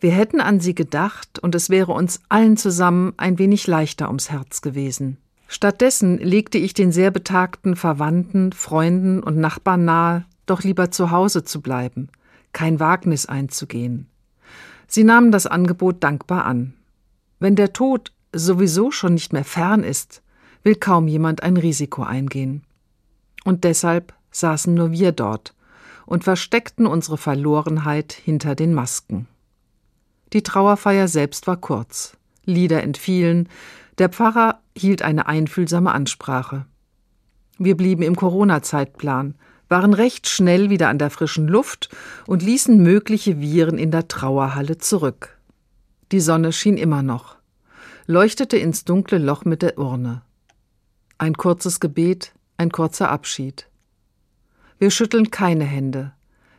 [0.00, 4.32] Wir hätten an sie gedacht und es wäre uns allen zusammen ein wenig leichter ums
[4.32, 5.16] Herz gewesen.
[5.46, 11.44] Stattdessen legte ich den sehr betagten Verwandten, Freunden und Nachbarn nahe, doch lieber zu Hause
[11.44, 12.08] zu bleiben,
[12.52, 14.08] kein Wagnis einzugehen.
[14.94, 16.74] Sie nahmen das Angebot dankbar an.
[17.38, 20.20] Wenn der Tod sowieso schon nicht mehr fern ist,
[20.64, 22.62] will kaum jemand ein Risiko eingehen.
[23.42, 25.54] Und deshalb saßen nur wir dort
[26.04, 29.28] und versteckten unsere Verlorenheit hinter den Masken.
[30.34, 32.18] Die Trauerfeier selbst war kurz.
[32.44, 33.48] Lieder entfielen,
[33.96, 36.66] der Pfarrer hielt eine einfühlsame Ansprache.
[37.56, 39.36] Wir blieben im Corona-Zeitplan,
[39.72, 41.88] waren recht schnell wieder an der frischen Luft
[42.26, 45.38] und ließen mögliche Viren in der Trauerhalle zurück.
[46.12, 47.36] Die Sonne schien immer noch,
[48.06, 50.20] leuchtete ins dunkle Loch mit der Urne.
[51.16, 53.66] Ein kurzes Gebet, ein kurzer Abschied.
[54.78, 56.12] Wir schütteln keine Hände,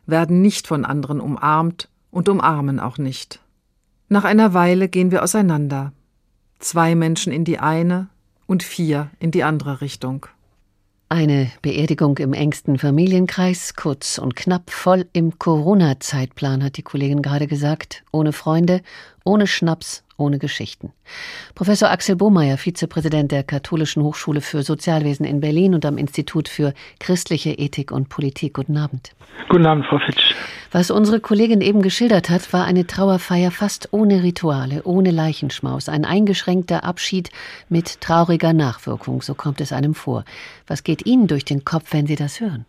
[0.07, 3.41] werden nicht von anderen umarmt und umarmen auch nicht.
[4.09, 5.93] Nach einer Weile gehen wir auseinander,
[6.57, 8.09] zwei Menschen in die eine
[8.47, 10.25] und vier in die andere Richtung.
[11.13, 17.45] Eine Beerdigung im engsten Familienkreis, kurz und knapp, voll im Corona-Zeitplan, hat die Kollegin gerade
[17.45, 18.03] gesagt.
[18.11, 18.81] Ohne Freunde,
[19.23, 20.91] ohne Schnaps, ohne Geschichten.
[21.55, 26.73] Professor Axel Bohmeier, Vizepräsident der Katholischen Hochschule für Sozialwesen in Berlin und am Institut für
[26.99, 28.53] christliche Ethik und Politik.
[28.53, 29.11] Guten Abend.
[29.49, 30.33] Guten Abend, Frau Fitsch.
[30.71, 36.05] Was unsere Kollegin eben geschildert hat, war eine Trauerfeier fast ohne Rituale, ohne Leichenschmaus, ein
[36.05, 37.29] eingeschränkter Abschied
[37.69, 40.25] mit trauriger Nachwirkung, so kommt es einem vor.
[40.67, 42.65] Was geht Ihnen durch den Kopf, wenn Sie das hören?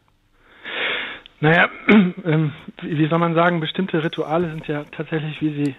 [1.45, 1.69] Naja,
[2.25, 5.75] ähm, wie soll man sagen, bestimmte Rituale sind ja tatsächlich, wie sie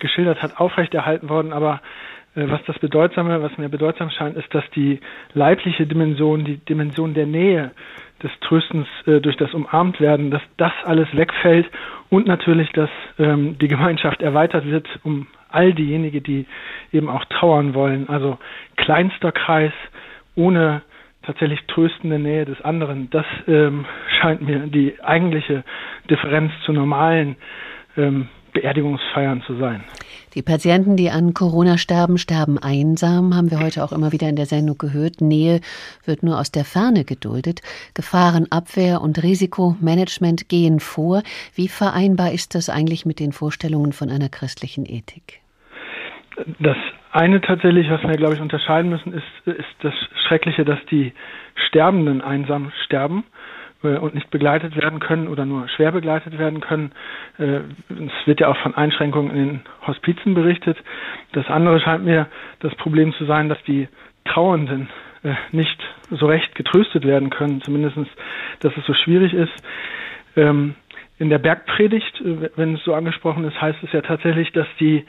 [0.00, 1.80] geschildert hat, aufrechterhalten worden, aber
[2.34, 4.98] äh, was das Bedeutsame, was mir bedeutsam scheint, ist, dass die
[5.32, 7.70] leibliche Dimension, die Dimension der Nähe,
[8.20, 11.70] des Tröstens äh, durch das Umarmtwerden, dass das alles wegfällt
[12.10, 12.90] und natürlich, dass
[13.20, 16.46] ähm, die Gemeinschaft erweitert wird um all diejenigen, die
[16.92, 18.08] eben auch trauern wollen.
[18.08, 18.38] Also
[18.74, 19.72] kleinster Kreis
[20.34, 20.82] ohne
[21.26, 23.10] tatsächlich tröstende Nähe des anderen.
[23.10, 23.84] Das ähm,
[24.20, 25.64] scheint mir die eigentliche
[26.08, 27.36] Differenz zu normalen
[27.96, 29.84] ähm, Beerdigungsfeiern zu sein.
[30.34, 34.36] Die Patienten, die an Corona sterben, sterben einsam, haben wir heute auch immer wieder in
[34.36, 35.20] der Sendung gehört.
[35.20, 35.60] Nähe
[36.04, 37.60] wird nur aus der Ferne geduldet.
[37.94, 41.22] Gefahrenabwehr und Risikomanagement gehen vor.
[41.54, 45.40] Wie vereinbar ist das eigentlich mit den Vorstellungen von einer christlichen Ethik?
[46.58, 46.76] Das
[47.12, 49.94] eine tatsächlich, was wir, glaube ich, unterscheiden müssen, ist, ist das
[50.26, 51.12] Schreckliche, dass die
[51.68, 53.24] Sterbenden einsam sterben
[53.82, 56.92] äh, und nicht begleitet werden können oder nur schwer begleitet werden können.
[57.38, 60.76] Äh, es wird ja auch von Einschränkungen in den Hospizen berichtet.
[61.32, 62.26] Das andere scheint mir
[62.60, 63.88] das Problem zu sein, dass die
[64.26, 64.88] Trauernden
[65.22, 65.78] äh, nicht
[66.10, 67.96] so recht getröstet werden können, zumindest,
[68.60, 69.52] dass es so schwierig ist.
[70.36, 70.74] Ähm,
[71.18, 72.22] in der Bergpredigt,
[72.56, 75.06] wenn es so angesprochen ist, heißt es ja tatsächlich, dass die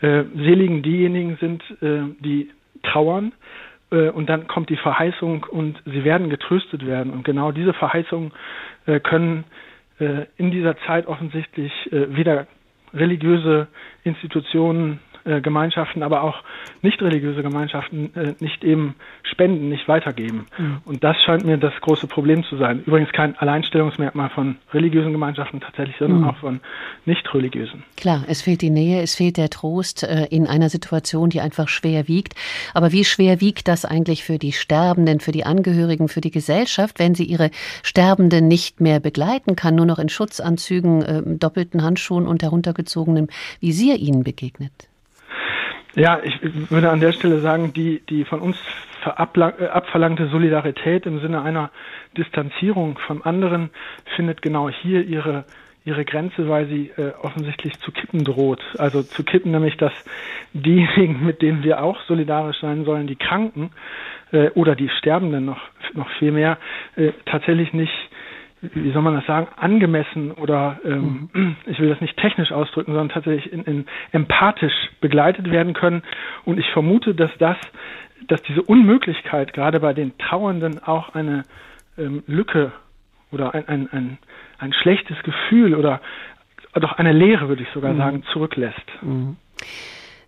[0.00, 2.50] Seligen diejenigen sind, die
[2.82, 3.32] trauern
[3.90, 7.12] äh, und dann kommt die Verheißung und sie werden getröstet werden.
[7.12, 8.32] Und genau diese Verheißungen
[8.86, 9.44] äh, können
[9.98, 12.46] äh, in dieser Zeit offensichtlich wieder
[12.92, 13.68] religiöse
[14.02, 16.42] Institutionen äh, Gemeinschaften, aber auch
[16.82, 20.46] nicht religiöse Gemeinschaften äh, nicht eben spenden, nicht weitergeben.
[20.58, 20.78] Mhm.
[20.84, 22.82] Und das scheint mir das große Problem zu sein.
[22.86, 26.28] Übrigens kein Alleinstellungsmerkmal von religiösen Gemeinschaften tatsächlich, sondern mhm.
[26.28, 26.60] auch von
[27.04, 27.84] nicht religiösen.
[27.96, 31.68] Klar, es fehlt die Nähe, es fehlt der Trost äh, in einer Situation, die einfach
[31.68, 32.34] schwer wiegt.
[32.74, 36.98] Aber wie schwer wiegt das eigentlich für die Sterbenden, für die Angehörigen, für die Gesellschaft,
[36.98, 37.50] wenn sie ihre
[37.82, 43.28] Sterbenden nicht mehr begleiten kann, nur noch in Schutzanzügen, äh, doppelten Handschuhen und heruntergezogenem
[43.60, 44.89] Visier ihnen begegnet?
[45.96, 46.38] Ja, ich
[46.70, 48.56] würde an der Stelle sagen, die, die von uns
[49.04, 51.70] äh, abverlangte Solidarität im Sinne einer
[52.16, 53.70] Distanzierung vom anderen
[54.16, 55.44] findet genau hier ihre,
[55.84, 58.62] ihre Grenze, weil sie äh, offensichtlich zu kippen droht.
[58.78, 59.92] Also zu kippen, nämlich dass
[60.52, 63.70] diejenigen, mit denen wir auch solidarisch sein sollen, die Kranken
[64.32, 65.60] äh, oder die Sterbenden noch,
[65.94, 66.58] noch viel mehr,
[66.96, 68.09] äh, tatsächlich nicht
[68.62, 71.56] wie soll man das sagen, angemessen oder ähm, mhm.
[71.66, 76.02] ich will das nicht technisch ausdrücken, sondern tatsächlich in, in empathisch begleitet werden können.
[76.44, 77.56] Und ich vermute, dass das,
[78.28, 81.44] dass diese Unmöglichkeit gerade bei den Trauernden auch eine
[81.96, 82.72] ähm, Lücke
[83.32, 84.18] oder ein, ein, ein,
[84.58, 86.00] ein schlechtes Gefühl oder
[86.74, 87.98] doch eine Leere, würde ich sogar mhm.
[87.98, 88.84] sagen, zurücklässt.
[89.02, 89.36] Mhm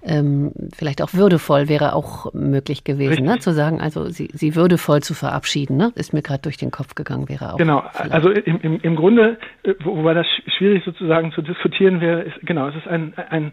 [0.05, 3.39] ähm, vielleicht auch würdevoll wäre auch möglich gewesen, ne?
[3.39, 5.93] zu sagen, also sie, sie würdevoll zu verabschieden, ne?
[5.95, 7.59] ist mir gerade durch den Kopf gegangen, wäre auch.
[7.59, 8.13] Genau, vielleicht.
[8.13, 10.27] also im, im, im Grunde, äh, wobei das
[10.57, 13.53] schwierig sozusagen zu diskutieren wäre, ist, genau, es ist ein, ein,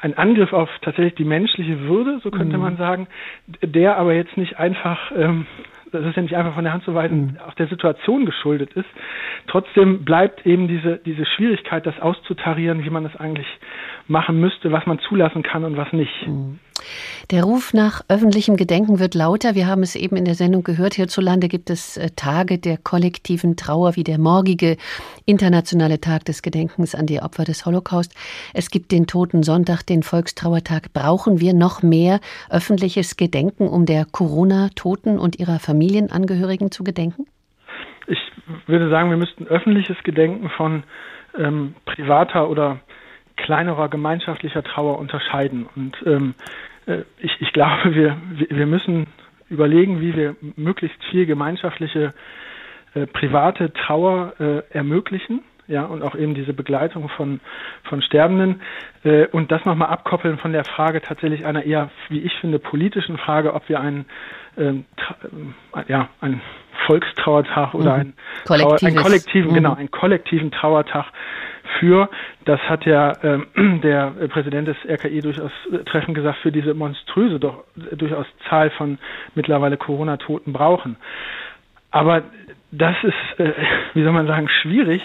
[0.00, 2.62] ein Angriff auf tatsächlich die menschliche Würde, so könnte mhm.
[2.62, 3.06] man sagen,
[3.62, 5.46] der aber jetzt nicht einfach ähm,
[5.92, 7.38] das ist ja nicht einfach von der Hand zu weisen, mhm.
[7.46, 8.88] auch der Situation geschuldet ist.
[9.46, 13.46] Trotzdem bleibt eben diese, diese Schwierigkeit, das auszutarieren, wie man das eigentlich
[14.08, 16.26] machen müsste, was man zulassen kann und was nicht.
[16.26, 16.58] Mhm.
[17.30, 19.54] Der Ruf nach öffentlichem Gedenken wird lauter.
[19.54, 20.94] Wir haben es eben in der Sendung gehört.
[20.94, 24.76] Hierzulande gibt es äh, Tage der kollektiven Trauer, wie der morgige
[25.26, 28.14] internationale Tag des Gedenkens an die Opfer des Holocaust.
[28.54, 30.92] Es gibt den Toten Sonntag, den Volkstrauertag.
[30.92, 37.26] Brauchen wir noch mehr öffentliches Gedenken, um der Corona-Toten und ihrer Familienangehörigen zu gedenken?
[38.06, 38.18] Ich
[38.66, 40.84] würde sagen, wir müssten öffentliches Gedenken von
[41.36, 42.80] ähm, privater oder
[43.38, 45.66] kleinerer gemeinschaftlicher Trauer unterscheiden.
[45.74, 46.34] Und ähm,
[46.86, 48.16] äh, ich, ich glaube, wir,
[48.50, 49.06] wir müssen
[49.48, 52.12] überlegen, wie wir möglichst viel gemeinschaftliche
[52.94, 55.42] äh, private Trauer äh, ermöglichen.
[55.66, 57.40] Ja, und auch eben diese Begleitung von,
[57.82, 58.62] von Sterbenden
[59.04, 63.18] äh, und das nochmal abkoppeln von der Frage tatsächlich einer eher, wie ich finde, politischen
[63.18, 64.06] Frage, ob wir einen,
[64.56, 64.86] ähm,
[65.76, 66.40] äh, ja, einen
[66.86, 68.00] Volkstrauertag oder mhm.
[68.00, 68.14] einen,
[68.46, 69.54] Trauer, einen kollektiven, mhm.
[69.56, 71.12] genau, einen kollektiven Trauertag
[71.78, 72.08] für,
[72.44, 73.38] das hat ja äh,
[73.82, 75.52] der Präsident des RKI durchaus
[75.86, 78.98] treffend gesagt, für diese monströse doch durchaus Zahl von
[79.34, 80.96] mittlerweile Corona-Toten brauchen.
[81.90, 82.22] Aber
[82.70, 83.52] das ist, äh,
[83.94, 85.02] wie soll man sagen, schwierig.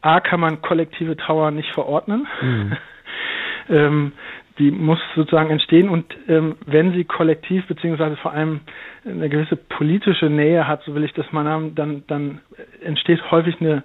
[0.00, 2.26] A, kann man kollektive Trauer nicht verordnen.
[2.40, 2.76] Mhm.
[3.68, 4.12] ähm,
[4.58, 8.60] die muss sozusagen entstehen und ähm, wenn sie kollektiv beziehungsweise vor allem
[9.04, 12.40] eine gewisse politische Nähe hat, so will ich das mal haben, dann, dann
[12.82, 13.82] entsteht häufig eine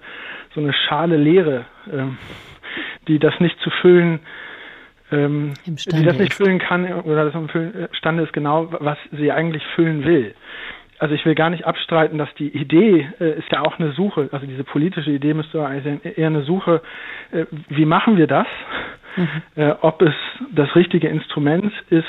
[0.54, 2.18] so eine schale Leere, ähm,
[3.08, 4.20] die das nicht zu füllen,
[5.12, 10.04] ähm, die das nicht füllen kann oder das imstande ist genau, was sie eigentlich füllen
[10.04, 10.34] will.
[11.00, 14.30] Also ich will gar nicht abstreiten, dass die Idee äh, ist ja auch eine Suche,
[14.32, 16.82] also diese politische Idee müsste also eher eine Suche,
[17.32, 18.48] äh, wie machen wir das?
[19.18, 19.74] Mhm.
[19.82, 20.14] Ob es
[20.52, 22.06] das richtige Instrument ist,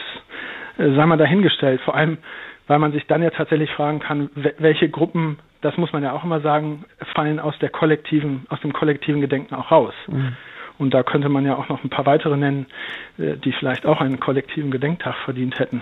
[0.78, 1.80] äh, sei mal dahingestellt.
[1.82, 2.18] Vor allem,
[2.66, 6.24] weil man sich dann ja tatsächlich fragen kann, welche Gruppen, das muss man ja auch
[6.24, 6.84] immer sagen,
[7.14, 9.94] fallen aus der kollektiven, aus dem kollektiven Gedenken auch raus.
[10.06, 10.36] Mhm.
[10.78, 12.66] Und da könnte man ja auch noch ein paar weitere nennen,
[13.18, 15.80] äh, die vielleicht auch einen kollektiven Gedenktag verdient hätten.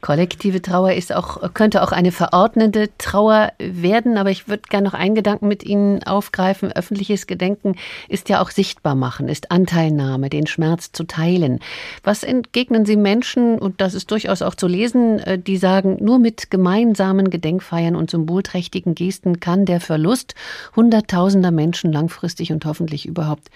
[0.00, 4.94] Kollektive Trauer ist auch, könnte auch eine verordnete Trauer werden, aber ich würde gerne noch
[4.94, 6.70] einen Gedanken mit Ihnen aufgreifen.
[6.72, 7.76] Öffentliches Gedenken
[8.08, 11.58] ist ja auch sichtbar machen, ist Anteilnahme, den Schmerz zu teilen.
[12.04, 16.18] Was entgegnen Sie Menschen, und das ist durchaus auch zu lesen, äh, die sagen, nur
[16.18, 20.34] mit gemeinsamen Gedenkfeiern und symbolträchtigen Gesten kann der Verlust
[20.76, 23.48] hunderttausender Menschen langfristig und hoffentlich überhaupt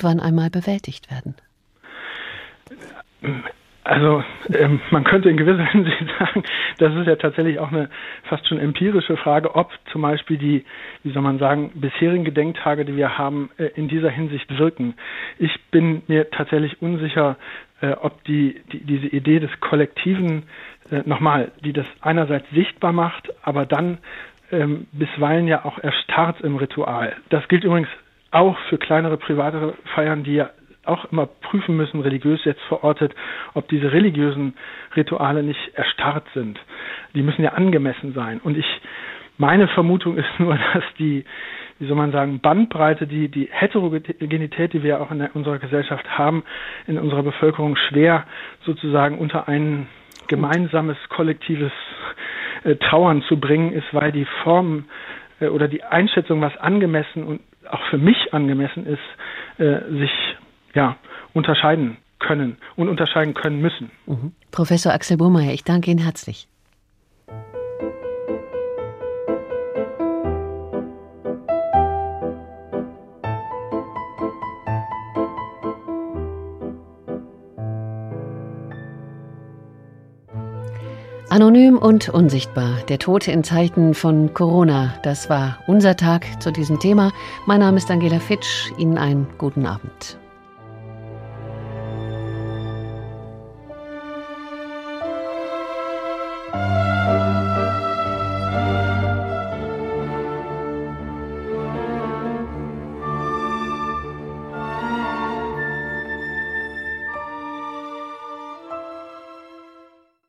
[0.00, 1.34] irgendwann einmal bewältigt werden?
[3.84, 4.22] Also
[4.52, 6.44] ähm, man könnte in gewisser Hinsicht sagen,
[6.78, 7.88] das ist ja tatsächlich auch eine
[8.24, 10.64] fast schon empirische Frage, ob zum Beispiel die,
[11.02, 14.94] wie soll man sagen, bisherigen Gedenktage, die wir haben, äh, in dieser Hinsicht wirken.
[15.38, 17.36] Ich bin mir tatsächlich unsicher,
[17.80, 20.44] äh, ob die, die, diese Idee des Kollektiven
[20.90, 23.98] äh, nochmal, die das einerseits sichtbar macht, aber dann
[24.52, 27.16] ähm, bisweilen ja auch erstarrt im Ritual.
[27.28, 27.88] Das gilt übrigens
[28.30, 30.50] auch für kleinere private Feiern, die ja
[30.84, 33.14] auch immer prüfen müssen, religiös jetzt verortet,
[33.54, 34.54] ob diese religiösen
[34.96, 36.58] Rituale nicht erstarrt sind.
[37.14, 38.40] Die müssen ja angemessen sein.
[38.42, 38.66] Und ich,
[39.36, 41.24] meine Vermutung ist nur, dass die,
[41.78, 46.18] wie soll man sagen, Bandbreite, die, die Heterogenität, die wir auch in der, unserer Gesellschaft
[46.18, 46.44] haben,
[46.86, 48.26] in unserer Bevölkerung schwer
[48.64, 49.86] sozusagen unter ein
[50.28, 51.72] gemeinsames, kollektives
[52.64, 54.84] äh, Trauern zu bringen ist, weil die Form
[55.40, 57.40] äh, oder die Einschätzung, was angemessen und
[57.72, 60.10] auch für mich angemessen ist, äh, sich
[60.74, 60.96] ja
[61.32, 63.90] unterscheiden können und unterscheiden können müssen.
[64.06, 64.32] Mhm.
[64.50, 66.49] Professor Axel Burmeier, ich danke Ihnen herzlich.
[81.40, 82.82] Anonym und unsichtbar.
[82.90, 84.92] Der Tote in Zeiten von Corona.
[85.02, 87.12] Das war unser Tag zu diesem Thema.
[87.46, 88.70] Mein Name ist Angela Fitsch.
[88.76, 90.18] Ihnen einen guten Abend.